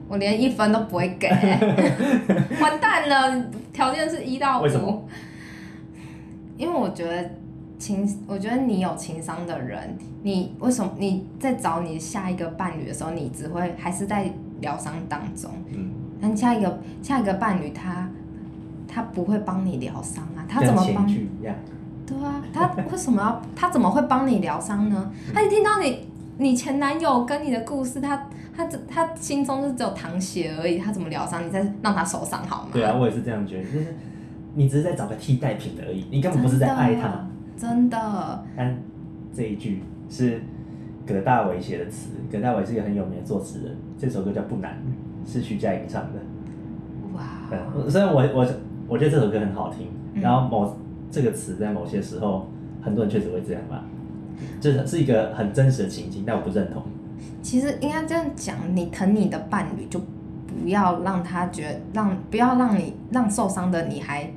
[0.08, 1.28] 我连一分都不会给，
[2.60, 3.44] 完蛋了！
[3.72, 5.08] 条件是一到五。
[6.58, 7.28] 因为我觉得
[7.82, 15.50] 情，我觉得你有情商的人，你为什么你在找你下一个伴侣的时候，你只会还是在疗伤当中？
[15.72, 15.90] 嗯。
[16.20, 18.08] 那下一个下一个伴侣他，
[18.86, 20.46] 他他不会帮你疗伤啊？
[20.48, 21.04] 他怎么帮？
[22.06, 23.42] 对啊，他为什么要？
[23.56, 25.10] 他怎么会帮你疗伤呢？
[25.34, 26.06] 他一听到你
[26.38, 31.44] 你前男友跟你的故事，他他他心中就只有淌血而已，他怎么疗伤？
[31.44, 32.68] 你再让他受伤好吗？
[32.72, 33.96] 对啊，我也是这样觉得，就是
[34.54, 37.26] 你只是在找个替代品而已，你根本不是在爱他。
[37.56, 38.44] 真的。
[38.56, 38.76] 但
[39.34, 40.42] 这一句是
[41.06, 44.72] 葛大为写的词，葛大为是一个很有名的作词人，这首歌叫《不难》。
[45.24, 46.18] 是徐佳莹唱的，
[47.14, 47.22] 哇！
[47.88, 48.44] 虽然我我
[48.88, 50.76] 我觉得这首歌很好听，嗯、然后某
[51.12, 52.48] 这个词在某些时候，
[52.82, 53.84] 很多人确实会这样吧，
[54.60, 56.82] 这是一个很真实的情景，但我不认同。
[57.40, 64.28] 其实应该这样讲，你疼你的伴侣，就不要让他觉得让不要让你让受伤的你还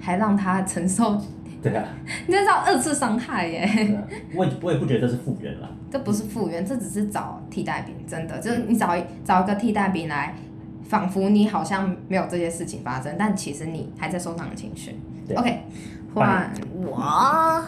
[0.00, 1.20] 还让他承受。
[1.62, 1.86] 对啊，
[2.26, 3.94] 你这叫二次伤害耶！
[3.94, 4.02] 啊、
[4.34, 10.34] 我也我也不觉得这是复原了，这不是复原，这只是找替代品，真的就是你找一找一个替代品来，
[10.82, 15.00] 仿佛你好像没有这些事情发生，但其实你还在受伤的情绪。
[15.36, 15.62] OK，
[16.12, 17.64] 换我。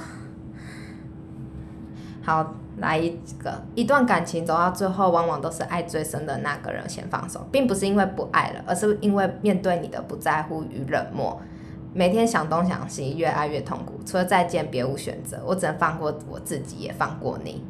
[2.20, 11.40] 好，来一个，一段感情走到最后，往往都是爱最深的那个人先放手，并不是因为不爱了，而是因为面对你的不在乎与冷漠。
[11.94, 13.94] 每天想东想西，越爱越痛苦。
[14.04, 15.40] 除了再见，别无选择。
[15.46, 17.62] 我只能放过我自己，也放过你。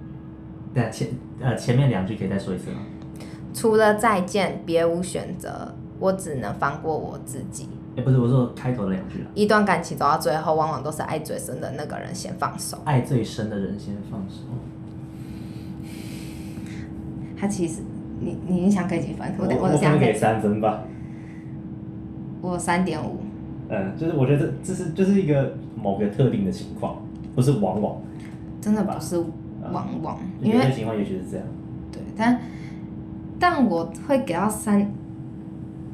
[0.73, 1.09] 对，前
[1.41, 2.79] 呃前面两句可以再说一次吗？
[3.53, 5.75] 除了再见，别无选择。
[6.01, 7.69] 我只能放过我自己。
[7.97, 9.27] 哎、欸，不是，我说开头的两句了。
[9.35, 12.79] 一段感情走到最后，往往都是爱最深的那个人先放手。
[12.85, 14.43] 爱最深的人先放手。
[17.37, 17.83] 他其实
[18.21, 19.33] 你你想给几分？
[19.39, 20.83] 我我我想给三分吧。
[22.41, 23.21] 我三点五。
[23.68, 26.96] 嗯，就是我觉得这这是就是一个某个特定的情况，
[27.35, 27.96] 不是往往。
[28.61, 29.18] 真的不是
[29.72, 31.46] 往往，嗯、因为情况也许是这样。
[31.92, 32.40] 对，但
[33.38, 34.90] 但我会给到三，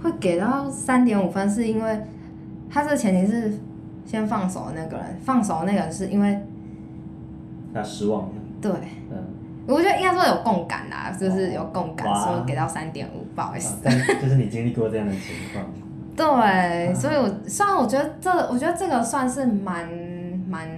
[0.00, 2.00] 会给到三点五分，是因为
[2.70, 3.52] 他这个前提是
[4.04, 6.38] 先放手的那个人，放手的那个人是因为
[7.74, 8.28] 他失望了。
[8.60, 8.70] 对，
[9.10, 9.16] 嗯，
[9.66, 13.78] 我觉得应该说有共感啦，就是有共感，所以给到三点五，不好意思。
[13.82, 15.64] 但就是你经历过这样的情况。
[16.20, 19.88] 对，所以我虽然我觉得这，我觉得这个算是蛮
[20.48, 20.68] 蛮。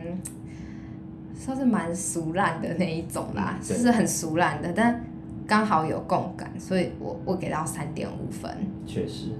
[1.35, 5.05] 算是蛮俗烂的那一种啦，嗯、就是很俗烂的，但
[5.45, 8.49] 刚好有共感，所以我我给到三点五分。
[8.87, 9.31] 确实，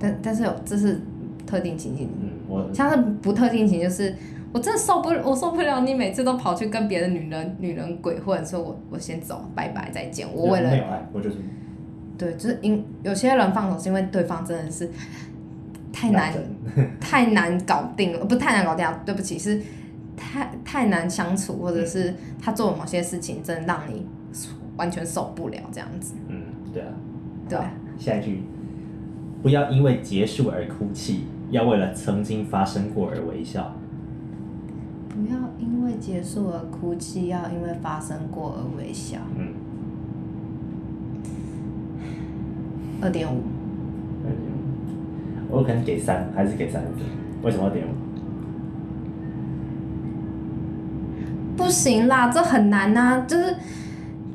[0.00, 0.98] 但但是有这是
[1.46, 4.14] 特定情境，嗯，我像是不特定情境，就是
[4.54, 10.26] 我真的受不我受不了你每次都跑去跟别的女人女人鬼混，所以我我先走，拜拜再见。
[10.32, 11.36] 我为了没有爱，我就是
[12.18, 14.90] 对，就是因有些人放手是因为对方真的是
[15.92, 16.32] 太难
[17.00, 19.60] 太难搞定了，不太难搞定啊，对不起是。
[20.18, 24.06] 太太难相处，或者是他做某些事情，真的让你
[24.78, 26.14] 完全受不了这样子。
[26.28, 26.40] 嗯，
[26.72, 26.88] 对啊。
[27.46, 27.58] 对。
[27.98, 28.42] 下一句，
[29.42, 33.74] 不要因为结束而哭泣，要为了曾经发生过而微笑。
[35.10, 39.18] 不要因为结束而哭泣，要因为发生过而微笑。
[39.36, 39.52] 嗯。
[43.00, 43.42] 二点五。
[44.24, 45.56] 二点五。
[45.56, 46.92] 我可能给三，还是给三分？
[47.42, 47.90] 为什么二点五？
[51.56, 53.56] 不行啦，这很难呐、啊，就是，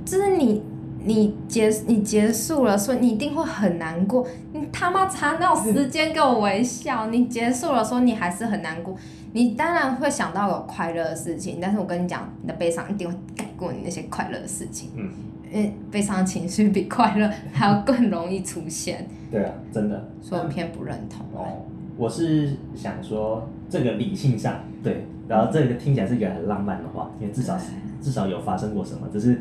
[0.04, 0.63] 就是你
[1.04, 4.26] 你结你结束了，所以你一定会很难过。
[4.54, 7.08] 你他妈才哪有时间给我微笑？
[7.08, 8.95] 你结束了，说你还是很难过。
[9.34, 14.89] 你当然会想到有快乐的事情，但是我跟你讲，你的悲伤一定会盖过你那些快乐的事情。
[14.95, 15.10] 嗯，
[15.52, 19.06] 因为悲伤的情绪比快乐还要更容易出现。
[19.30, 20.10] 对啊，真的。
[20.22, 21.26] 所以我偏不认同。
[21.34, 21.66] 哦，
[21.98, 25.06] 我是想说这个理性上对。
[25.28, 27.58] 然后这个听起来是一个很浪漫的话，因为至少
[28.02, 29.40] 至少有发生过什么，只是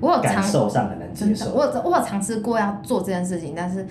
[0.00, 1.52] 我有感受上很难接受。
[1.52, 3.86] 我有我有尝试过要做这件事情，但是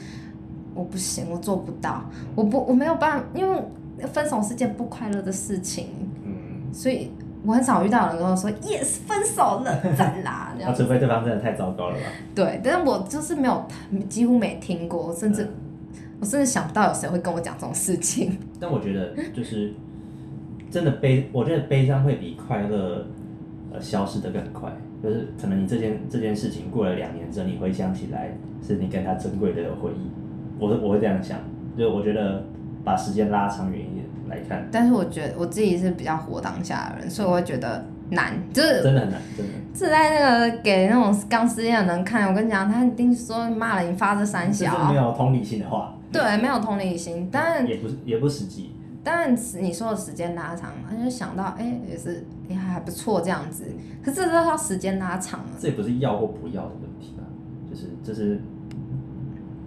[0.73, 3.61] 我不行，我做不到，我不我没有办法，因为
[4.07, 5.89] 分手是件不快乐的事情，
[6.23, 7.11] 嗯，所以
[7.45, 12.01] 我很少遇到人跟我说 yes 分手了，赞啦， 那除非对方真的太糟糕了吧？
[12.33, 13.65] 对，但是我就是没有，
[14.09, 15.53] 几乎没听过，甚至、嗯、
[16.21, 18.37] 我甚至想不到有谁会跟我讲这种事情。
[18.59, 19.73] 但我觉得就是。
[20.71, 23.05] 真的悲，我觉得悲伤会比快乐，
[23.71, 24.69] 呃，消失的更快。
[25.01, 30.09] 就是可能你这件这件事情过了两年之后，你回想起来，是你跟他珍贵的回忆。
[30.59, 31.39] 我我会这样想，
[31.77, 32.43] 就我觉得
[32.83, 33.94] 把时间拉长远一点
[34.29, 34.67] 来看。
[34.71, 39.53] 但是我觉得我自己是比较活当下的人，所以我会觉得难，就是真的难，真的。
[39.73, 45.93] 是在那个给那种刚失恋的人看，我跟你讲，他一定说骂了你发这三小，就是没有同理心的话。
[46.11, 48.71] 对，没有同理心，但也不是也不实际。
[49.03, 53.65] 当然，你说的时间拉长，他就想到，哎、欸，也是，也、欸、还不错这样子。
[54.01, 55.49] 可是这都要时间拉长了。
[55.59, 57.23] 这也不是要或不要的问题吧？
[57.69, 58.41] 就是，就是，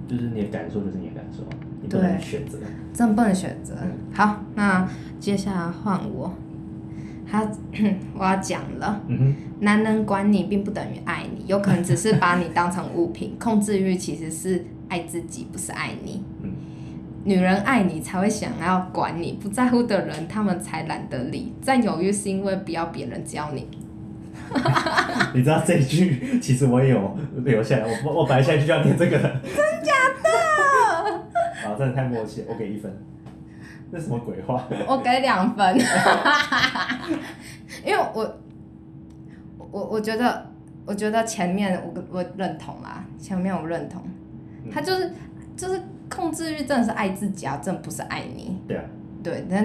[0.09, 2.59] 就是你的感受，就是你的感受，你不能选择。
[2.93, 3.75] 真不能选择。
[4.13, 4.89] 好，那
[5.21, 6.35] 接下来换我。
[7.31, 7.47] 他，
[8.19, 9.01] 我要讲了。
[9.07, 9.35] 嗯。
[9.61, 13.37] 男人管你，并不等于爱你，有可能只是把你当成物品。
[13.41, 16.23] 控制欲其实是爱自己，不是爱你。
[16.43, 16.51] 嗯。
[17.25, 21.53] 女人爱你才会想要管你，不在乎的人他们才懒得理。
[21.61, 23.67] 占有欲是因为不要别人教你。
[25.35, 27.85] 你知道这一句，其实我也有留下来。
[28.05, 29.29] 我我本来下一句就要念这个的。
[29.45, 29.98] 真假的？
[29.98, 29.98] 啊，
[31.79, 32.93] 真的太默契，我给一分。
[33.93, 34.67] 这什么鬼话？
[34.87, 35.79] 我给两分。
[37.87, 38.39] 因为我
[39.71, 40.51] 我我觉得
[40.85, 44.03] 我觉得前面我我认同啦，前面我认同，
[44.71, 45.13] 他就是
[45.57, 45.81] 就是。
[46.11, 48.57] 控制欲真的是爱自己啊，真的不是爱你。
[48.67, 48.85] 对啊。
[49.23, 49.63] 对，但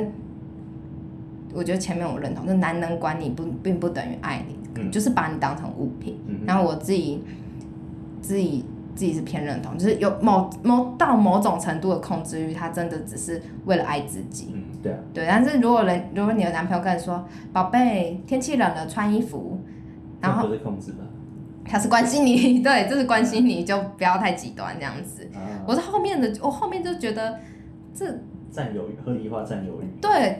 [1.54, 6.20] 我觉得前面我认同，就男人管你不并不等于爱你，嗯、就是把你当成物品。
[6.28, 7.24] 嗯、哼然后我自己
[8.22, 14.50] 自己自己是偏认同，就是有某某到某种程度的控制欲，他真的只是为了爱自己。
[14.54, 15.00] 嗯，对啊。
[15.14, 19.60] 对，但是如果人如果你的男朋友跟你说：“宝贝，天气冷了，穿衣服。”
[20.22, 20.48] 然后。
[20.48, 21.00] 不是控制吧？
[21.66, 25.24] 他是关心你， 对，就是关心你，就不要太极端这样子。
[25.34, 27.40] 啊、我是后面的，我后面就觉得
[27.94, 28.06] 这
[28.52, 29.86] 占有欲，合理化占有欲。
[30.02, 30.40] 对，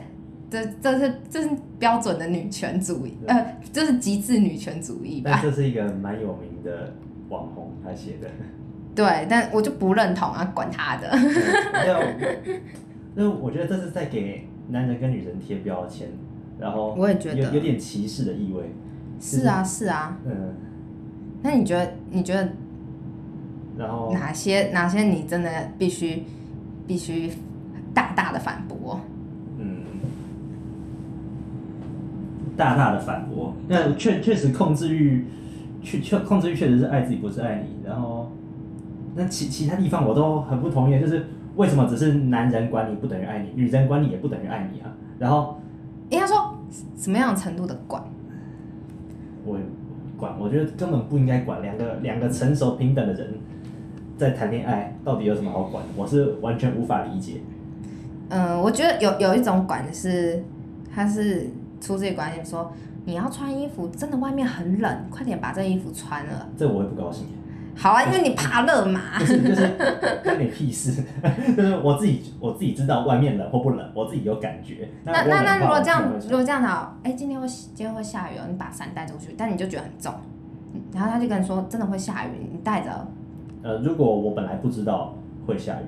[0.50, 5.40] 这这是这是标准的女权主义，呃，这是极致女权主义吧？
[5.42, 6.94] 这是一个蛮有名的
[7.34, 8.30] 网红他写的。
[8.96, 11.10] 对，但我就不认同啊，管他的。
[13.16, 16.08] 那我觉得这是在给男人跟女人贴标签，
[16.60, 18.72] 然后我也觉得有有点歧视的意味。
[19.20, 20.18] 是啊，是啊。
[20.26, 20.54] 嗯。
[21.42, 21.92] 那你觉得？
[22.10, 22.48] 你觉得
[23.78, 26.24] 然后哪些哪些你真的必须
[26.86, 27.32] 必须
[27.94, 29.02] 大大的反驳？
[29.58, 29.84] 嗯，
[32.56, 33.56] 大大的反驳。
[33.68, 35.26] 那确确实控制欲，
[35.84, 37.86] 确确控制欲确实是爱自己不是爱你。
[37.86, 38.32] 然后，
[39.16, 44.92] 那其其他地方我都很不同意，就是为什么只是男人管你不等于爱你，女人管你也不等于爱你啊？
[45.20, 45.60] 然后
[46.10, 46.58] 应该说
[46.98, 48.02] 什么样的程度的管？
[49.46, 49.60] 我
[50.18, 51.62] 管，我觉得根本不应该管。
[51.62, 53.34] 两个两个成熟平等的人
[54.18, 55.84] 在谈恋爱，到底有什么好管？
[55.96, 57.42] 我是完全无法理解。
[58.30, 60.44] 嗯，我觉得有有一种管是，
[60.94, 61.50] 他是
[61.82, 62.72] 出自于观念说，
[63.06, 66.48] 你要穿衣服，真的外面很冷，快点把这衣服穿了。
[66.58, 67.28] 这我会不高兴。
[67.76, 69.00] 好啊，因为你怕热嘛。
[69.20, 69.68] 不是， 就是
[70.24, 71.04] 关你屁事。
[71.58, 74.88] 就是我自己，我自己知道外面冷或不冷，我自己有感觉。
[75.04, 80.14] 那那那如果这样，如果这样好，哎、欸，今天会今天会下雨哦，你把伞带出去，但你就觉得很重。
[80.94, 83.08] 然后他就跟你说，真的会下雨，你带着。
[83.64, 85.16] 呃，如果我本来不知道
[85.48, 85.86] 会下雨，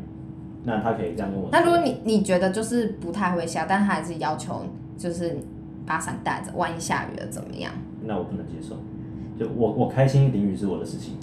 [0.63, 1.49] 那他可以这样跟我说。
[1.51, 4.63] 那如果你你觉得就是不太会下，但他还是要求
[4.97, 5.37] 就是
[5.85, 7.71] 把伞带着，万一下雨了怎么样？
[8.03, 8.75] 那我不能接受。
[9.37, 11.15] 就我我开心淋雨是我的事情。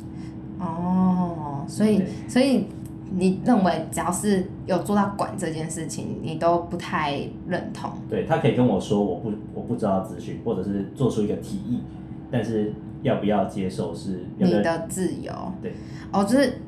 [0.58, 2.66] 哦，所以所以
[3.14, 7.90] 你认为只要是有做到管这件事情，你都不太认同？
[8.08, 11.82] 对，他可以跟我说我不我不知道资讯，或者是做出一个提议，
[12.30, 12.72] 但是
[13.02, 15.32] 要不要接受是你的自由。
[15.60, 15.72] 对，
[16.12, 16.60] 哦，就是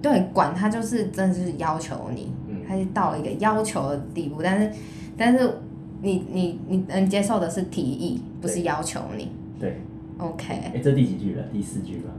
[0.00, 4.72] 对管他就是真的是要求你，嗯，他是到了一个要求的地步，但是
[5.16, 5.58] 但是
[6.02, 9.28] 你你你能接受的是提议，不是要求你。
[9.58, 9.80] 对
[10.18, 10.54] ，OK。
[10.54, 11.42] 哎，这第几句了？
[11.52, 12.10] 第四句吧。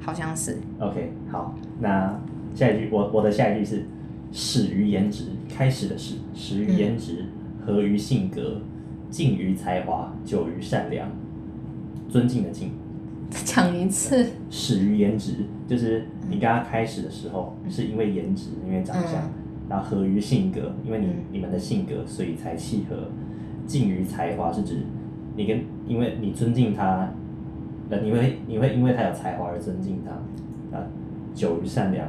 [0.00, 0.58] 好像是。
[0.80, 2.20] OK，好，那
[2.54, 3.84] 下一句，我我的下一句是
[4.32, 7.26] 始于颜值，开始的始，始于颜值，
[7.64, 8.60] 合于性格，
[9.10, 11.08] 敬于才华，久于善良，
[12.08, 12.72] 尊敬的敬。
[13.44, 14.26] 讲一次。
[14.50, 15.34] 始于颜值，
[15.68, 19.32] 就是你刚刚开始的时候，是因为颜值，因为长相，嗯、
[19.68, 22.96] 然后合于性格，因为你你们的性格，所以才契合。
[23.66, 24.78] 敬于才华是指
[25.36, 27.08] 你跟，因为你尊敬他。
[28.02, 30.12] 你会你会因为他有才华而尊敬他，
[30.74, 30.82] 啊，
[31.34, 32.08] 久于善良，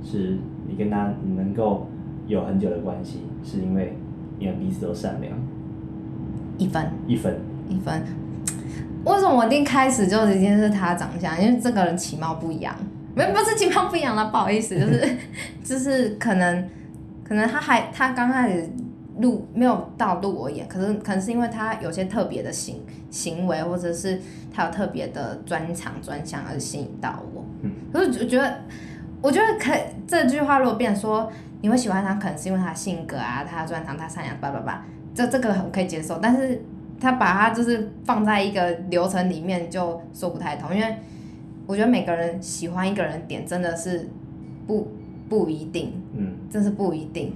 [0.00, 0.38] 是
[0.68, 1.88] 你跟他你能够
[2.28, 3.96] 有很久的关系，是因为
[4.38, 5.36] 你们彼此都善良。
[6.56, 7.36] 一分，一分，
[7.68, 8.00] 一分。
[9.04, 11.36] 为什么我一开始就已经是他长相？
[11.42, 12.72] 因为这个人其貌不扬，
[13.16, 15.16] 没不是其貌不扬了，不好意思，就是
[15.64, 16.64] 就是可能
[17.24, 18.70] 可能他还他刚开始。
[19.20, 22.82] 录没有到录我眼，可是可能是因为他有些特别的行
[23.12, 24.20] 行为，或者是
[24.52, 27.44] 他有特别的专长专项而吸引到我。
[27.62, 28.58] 嗯，可是我觉得，
[29.22, 29.70] 我觉得可
[30.04, 31.30] 这句话如果变说
[31.62, 34.84] 你会喜欢他，可能是因为他性格啊，他专长，他善良，叭叭叭，
[35.14, 36.18] 这这个很可以接受。
[36.20, 36.60] 但是
[37.00, 40.96] 他把他就是放在一个流程里面，就说不太通，因为
[41.68, 44.08] 我觉得每个人喜欢一个人点真的是
[44.66, 44.88] 不
[45.28, 47.32] 不一定，嗯，真是不一定。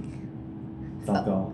[1.03, 1.51] 糟糕。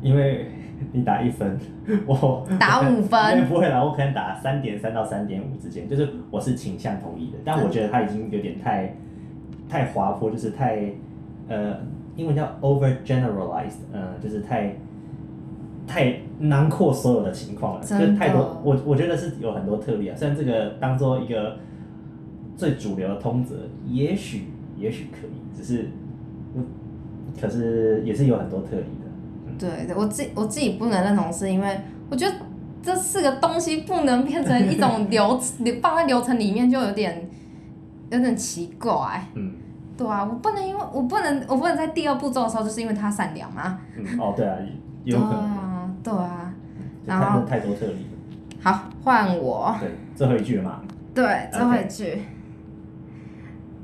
[0.00, 0.46] 因为
[0.92, 1.58] 你打一分，
[2.06, 8.94] 我打五分， 不会啦，我可能打三点三到三点五之间，就是我是倾向同意的，但我觉得他已经有点太
[9.68, 10.92] 太滑坡，就是太
[11.48, 11.76] 呃，
[12.14, 14.76] 英文叫 over generalized，呃，就是太
[15.86, 21.56] 太囊括所有的情况了，就是太多，我我觉得是有很多特例啊，虽然这个当做一个
[22.56, 23.56] 最主流的通则，
[23.88, 24.44] 也许
[24.78, 25.88] 也许可以，只是
[27.40, 29.06] 可是也是有很多特例的。
[29.58, 32.34] 对，我自己我自己不能认同，是因为我觉得
[32.82, 35.38] 这四个东西不能变成一种流
[35.82, 37.28] 放在流程里面，就有点
[38.10, 39.24] 有点奇怪。
[39.34, 39.52] 嗯，
[39.96, 43.80] 对啊，我不能因为我不能我不能在第二步骤的时候，就是因为他善良嘛？
[43.96, 44.56] 嗯，哦，对啊，
[45.04, 45.96] 有可能。
[46.02, 46.54] 对啊，对啊。
[47.06, 48.06] 然后太多特例。
[48.60, 49.74] 好，换我。
[49.80, 50.80] 对，最后一句了嘛。
[51.14, 52.22] 对，最后一句。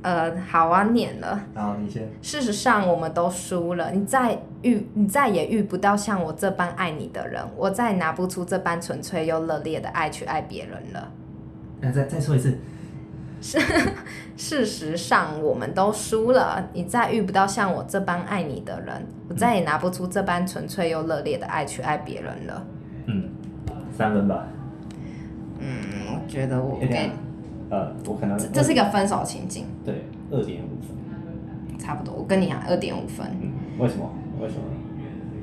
[0.04, 1.40] 呃，好啊，念了。
[1.54, 2.06] 好，你先。
[2.20, 3.90] 事实上，我们都输了。
[3.90, 7.42] 你再遇，你再也遇不到像我这般爱你的人。
[7.56, 11.10] 我再也拿不出这般纯粹又热烈的爱去爱别人了。
[11.80, 12.58] 那再再说一次。
[13.40, 13.58] 是，
[14.36, 16.68] 事实上，我们都输了。
[16.74, 19.06] 你再遇不到像我这般爱你的人。
[19.30, 22.66] 我再也拿不出这般纯粹又热烈的爱去爱别人了。
[23.06, 23.30] 嗯，
[23.96, 24.46] 三轮吧。
[25.60, 25.66] 嗯，
[26.08, 27.10] 我觉得我给。
[27.70, 29.64] 呃，我可能这是一个分手情境。
[29.84, 32.14] 对，二点五分，差不多。
[32.14, 33.26] 我跟你讲，二点五分。
[33.40, 34.10] 嗯，为什么？
[34.40, 34.62] 为什么？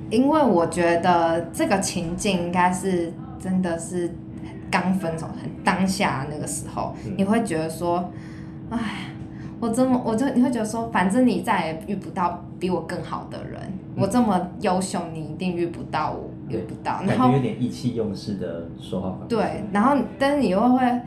[0.09, 4.13] 因为我觉得这个情境应该是真的是
[4.69, 8.11] 刚分手很当下那个时候，嗯、你会觉得说，
[8.69, 8.79] 哎，
[9.59, 13.59] 我这么，我就你会觉得说，反正你再也遇不到比我更好的人，
[13.95, 17.01] 嗯、我这么优秀，你一定遇不到我，遇不到。
[17.07, 19.17] 然后有点意气用事的说话。
[19.27, 21.01] 对，然后但是你又会。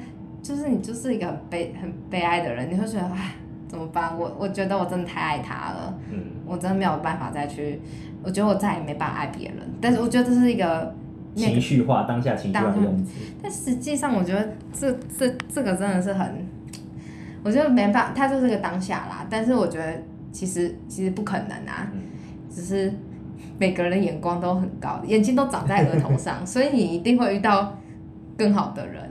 [0.44, 3.32] 就是你就是一个很悲很悲哀的人，你会觉得唉，
[3.66, 4.16] 怎么办？
[4.16, 7.80] 我我觉得我真的太爱他了，嗯，我真的没有办法再去，
[8.22, 9.56] 我觉得我再也没办法爱别人。
[9.80, 10.94] 但是我觉得这是一个
[11.34, 13.14] 情绪化，当下情绪化的用词。
[13.42, 16.46] 但实际上，我觉得这这这个真的是很，
[17.42, 19.26] 我觉得没办法，他就是个当下啦。
[19.30, 22.02] 但是我觉得其实其实不可能啊，嗯、
[22.50, 22.92] 只是
[23.58, 27.76] 每个人的眼光都很高，眼睛都长在额头上， 所以你一定会遇到
[28.36, 29.10] 更好的人，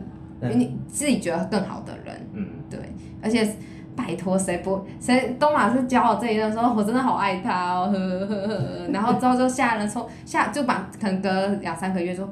[0.50, 2.16] 比你自己觉得更好的人。
[2.34, 2.80] 嗯，对，
[3.22, 3.48] 而且。
[3.96, 5.36] 拜托，谁不谁？
[5.40, 8.88] 东马是教我这一段，说我真的好爱他哦，呵呵呵。
[8.92, 12.28] 然后之后就下人说下就把可能隔两三个月说，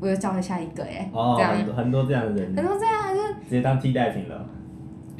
[0.00, 4.46] 我又教了下一个哎，哦，这样很多这样的人，很多这样还是直接当替代品了。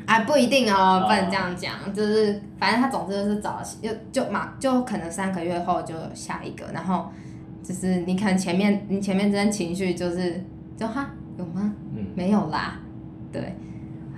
[0.07, 7.11] 啊，不一定哦，不能这样讲，就是反正他总之就是找又就马就可能三个月后就下一个，然后
[7.63, 10.43] 就是你可能前面你前面这段情绪就是
[10.79, 11.75] 就哈有吗？
[11.95, 12.79] 嗯，没有啦，
[13.33, 13.55] 对，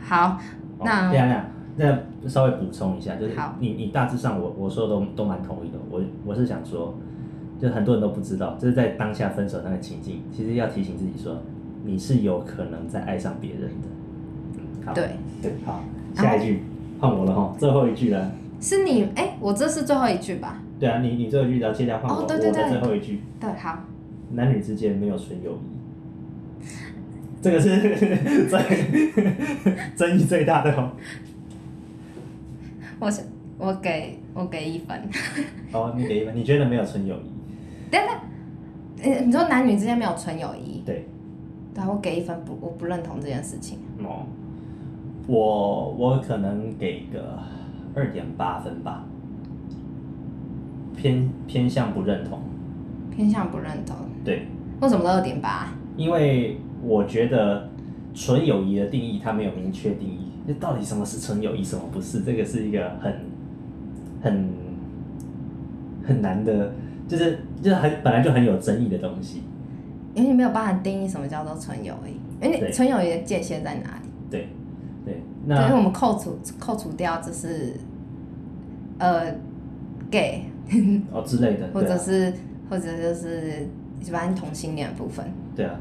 [0.01, 0.39] 好。
[0.81, 1.29] 那这样
[1.77, 5.79] 这样，那稍微补充一下，就是你你大致上我我说的都都蛮同意的。
[5.91, 6.95] 我我是想说，
[7.61, 11.37] 就很多人都不知道，就是在当下分手那个情境，其实要提醒自己说，
[11.85, 13.89] 你是有可能在爱上别人的。
[14.57, 15.83] 嗯，好，对对，好，
[16.14, 16.62] 下一句
[17.01, 18.31] 换我了哈，最后一句了。
[18.61, 20.61] 是你哎、欸，我这是最后一句吧？
[20.79, 23.21] 对啊，你你最后一句，然后接下来换我，哦、对对对我的最后一句。
[23.41, 23.79] 对，好。
[24.33, 25.78] 男女之间没有纯友谊。
[27.41, 28.61] 这个是最
[29.97, 30.91] 争议最大的哦。
[32.99, 33.22] 我是
[33.57, 35.01] 我给我给一分。
[35.72, 36.34] 哦，你给一分？
[36.34, 37.30] 你觉得没有纯友谊？
[37.91, 38.16] 等等，
[39.05, 40.82] 呃，你说男女之间没有纯友谊？
[40.84, 41.07] 对。
[41.74, 43.78] 对，我给一分，不，我不认同这件事情。
[44.03, 44.26] 哦，
[45.28, 47.39] 我我可能给个
[47.95, 49.05] 二点八分吧，
[50.97, 52.41] 偏偏向不认同。
[53.14, 53.97] 偏向不认同。
[54.24, 54.49] 对。
[54.80, 55.68] 为什么二点八？
[55.97, 56.59] 因为。
[56.83, 57.68] 我觉得
[58.14, 60.29] 纯友谊的定义，它没有明确定义。
[60.47, 62.20] 那到底什么是纯友谊，什么不是？
[62.20, 63.14] 这个是一个很
[64.22, 64.49] 很
[66.05, 66.72] 很难的，
[67.07, 69.43] 就是就是很本来就很有争议的东西。
[70.14, 74.09] 因为你没有办法定义什么叫做纯友谊，因为纯友谊的界限在哪里？
[74.31, 74.49] 对
[75.05, 77.74] 对，那因为我们扣除扣除掉，就是
[78.99, 79.33] 呃
[80.11, 80.45] gay
[81.12, 82.33] 哦之类的，或者是、啊、
[82.70, 83.68] 或者就是
[84.05, 85.24] 一般同性恋的部分。
[85.55, 85.79] 对啊。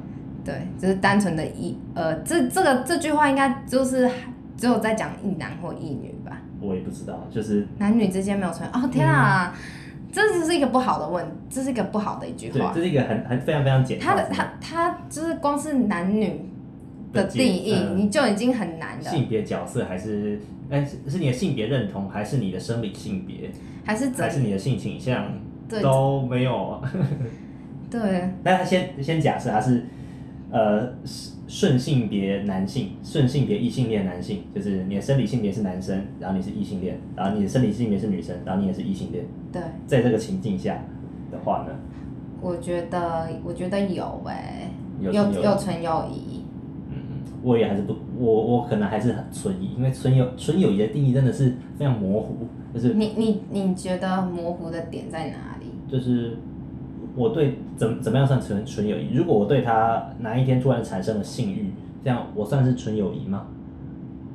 [0.47, 4.09] 对，就是单纯的一，呃，这这个这句话应该就是
[4.55, 6.37] 只有在讲一男或一女吧？
[6.61, 9.59] 我也不知道，就是男女之间没有纯哦，天啊，嗯、
[10.09, 12.71] 这只是一个不好的问，这是一个不好的一句话。
[12.71, 14.07] 对，这是一个很很非常非常简单。
[14.07, 16.39] 他的他他就是光是男女
[17.11, 19.03] 的定义，嗯、你就已经很难了。
[19.03, 20.39] 性别角色还是
[20.69, 23.51] 哎，是你的性别认同，还是你的生理性别，
[23.83, 25.29] 还是还是你的性倾向，
[25.81, 26.81] 都没有。
[27.91, 28.29] 对。
[28.43, 29.83] 那他先先假设他是。
[30.49, 30.93] 呃，
[31.45, 39.25] 顺性别男性，顺性别异性恋男性，就是你的生理性别是男生，然后你是异性恋，然后你的生理性别是女生，然后你也是异性恋。
[39.51, 40.81] 对，在这个情境下
[41.29, 41.75] 的话呢？
[42.39, 44.71] 我觉得，我觉得有诶、欸，
[45.01, 46.45] 有有纯友谊。
[46.91, 46.95] 嗯，
[47.43, 55.65] 我也还是不，我我可能还是很存疑，因为纯友纯友谊的定义真的是非常模糊，就是你你你觉得模糊的点在哪里？
[55.91, 56.37] 就是。
[57.17, 59.13] 我对怎怎么样算纯纯友谊？
[59.13, 61.71] 如果我对他哪一天突然产生了性欲，
[62.03, 63.47] 这样我算是纯友谊吗？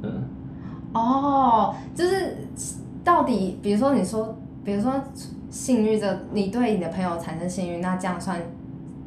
[0.03, 0.25] 嗯。
[0.93, 2.37] 哦，就是
[3.03, 4.93] 到底，比如说你说，比如说
[5.49, 8.39] 性欲的，你对你的朋友产生性欲，那这样算，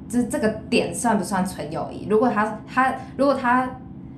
[0.08, 2.08] 这这个点算不算纯友谊？
[2.10, 3.70] 如果他他如果他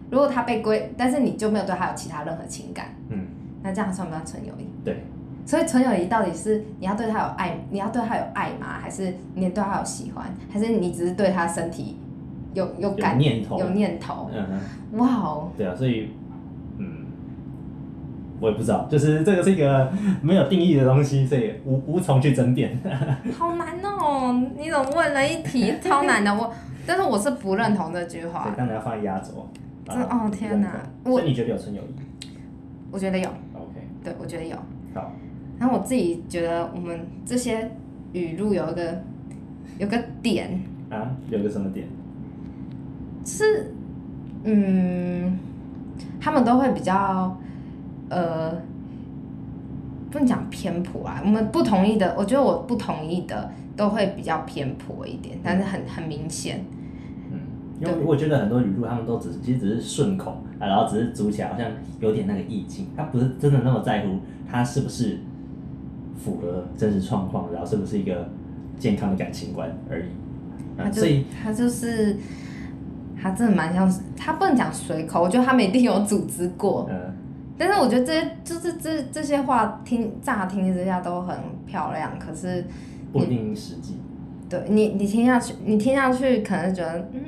[0.09, 3.25] 如果他被归，但是你就没有对他有其他任何情感，嗯，
[3.63, 4.67] 那这样算不算纯友谊？
[4.85, 5.03] 对。
[5.47, 8.67] 所以纯友谊到底是你要对他有爱，你要对他有爱吗？
[8.81, 10.25] 还是你对他有喜欢？
[10.51, 11.97] 还是你只是对他身体
[12.53, 13.57] 有有感有念头？
[13.57, 14.29] 有念头。
[14.33, 14.97] 嗯哼。
[14.99, 15.49] 哇哦。
[15.57, 16.09] 对啊，所以，
[16.77, 17.05] 嗯，
[18.41, 19.89] 我也不知道，就是这个是一个
[20.21, 22.77] 没有定义的东西，所以无无从去争辩。
[23.31, 24.33] 好难哦！
[24.57, 26.35] 你怎么问了一题超难的？
[26.35, 26.53] 我，
[26.85, 28.53] 但是我是不认同这句话。
[28.57, 29.47] 当然要放在压轴。
[29.85, 30.81] 这哦天哪！
[31.05, 32.27] 所以你觉得有纯友谊？
[32.91, 33.29] 我觉得有。
[33.53, 33.79] OK。
[34.03, 34.57] 对，我觉得有。
[34.93, 35.09] 好。
[35.59, 37.71] 然后我自己觉得，我们这些
[38.13, 39.01] 语录有一个
[39.79, 41.87] 有个点啊，有个什么点？
[43.25, 43.73] 是，
[44.43, 45.37] 嗯，
[46.19, 47.35] 他们都会比较，
[48.09, 48.51] 呃，
[50.11, 51.19] 不能讲偏颇啊。
[51.25, 56.63] 我们不同意的，我觉得我不同意的都会比较偏颇一点，但是很很明显。
[57.31, 57.39] 嗯，
[57.81, 65.17] 因为我觉得很多语录他们都只是其实只是顺口啊，然后只是组起来好像有点那个意境，他不是真的那么在乎他是不是。
[66.17, 68.29] 符合真实状况，然后是不是一个
[68.79, 70.05] 健康的感情观而已。
[70.77, 72.17] 他就所以他就是，
[73.21, 76.87] 他真的蛮像是，他不能讲随口，我觉得他们一定有组织过。
[76.89, 77.13] 嗯，
[77.57, 82.63] 但是我觉得这些就是这这些话听乍听之下都很漂亮，可是
[83.11, 83.95] 不一定实际。
[84.49, 87.21] 对你，你听下去，你听下去可能觉得嗯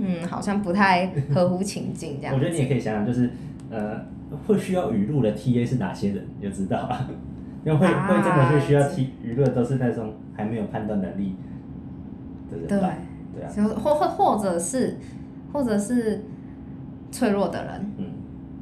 [0.00, 2.34] 嗯，好像不太合乎情境这样。
[2.34, 3.30] 我觉得你也可以想想，就是
[3.70, 4.00] 呃，
[4.46, 7.10] 会需要语录的 TA 是哪些人，你就知道了。
[7.64, 11.36] 因为会、啊、会真的是需要提舆论，都是那种还没有判断能力
[12.50, 12.66] 的人。
[12.66, 14.96] 对对啊，或或或者是
[15.52, 16.24] 或者是
[17.10, 18.04] 脆弱的人，嗯，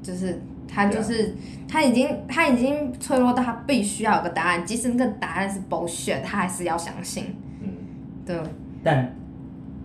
[0.03, 0.40] 就是。
[0.68, 1.32] 他就是，
[1.68, 7.36] 他已经他已经脆弱到他必须要有个答案，即使那个答案是 bullshit，他还是要相信。
[7.62, 7.68] 嗯，
[8.26, 8.36] 对。
[8.82, 9.14] 但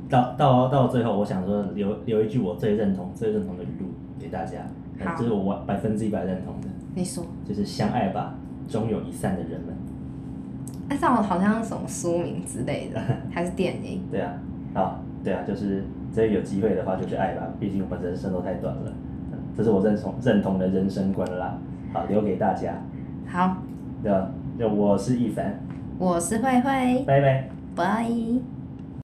[0.10, 4.66] 到到到最后，我想说留留一句我最认同、最认同的语录给大家，
[5.16, 6.68] 这是我百分之一百认同的。
[6.96, 7.24] 你说。
[7.48, 8.34] 就是相爱吧，
[8.68, 9.76] 终有一散的人们。
[10.90, 13.00] 哎，这好像什么书名之类的，
[13.32, 14.02] 还是电影？
[14.12, 14.34] 对啊，
[14.74, 15.84] 好，对啊，就是
[16.14, 18.92] 这有机会的话就去爱吧，毕竟我们人生都太短了。
[19.56, 21.58] 这是我认同认同的人生观啦，
[21.94, 22.74] 好，留给大家。
[23.28, 23.58] 好，
[24.04, 24.30] 对吧？
[24.60, 25.60] 就我是易凡，
[25.98, 28.61] 我是慧慧，拜拜，拜。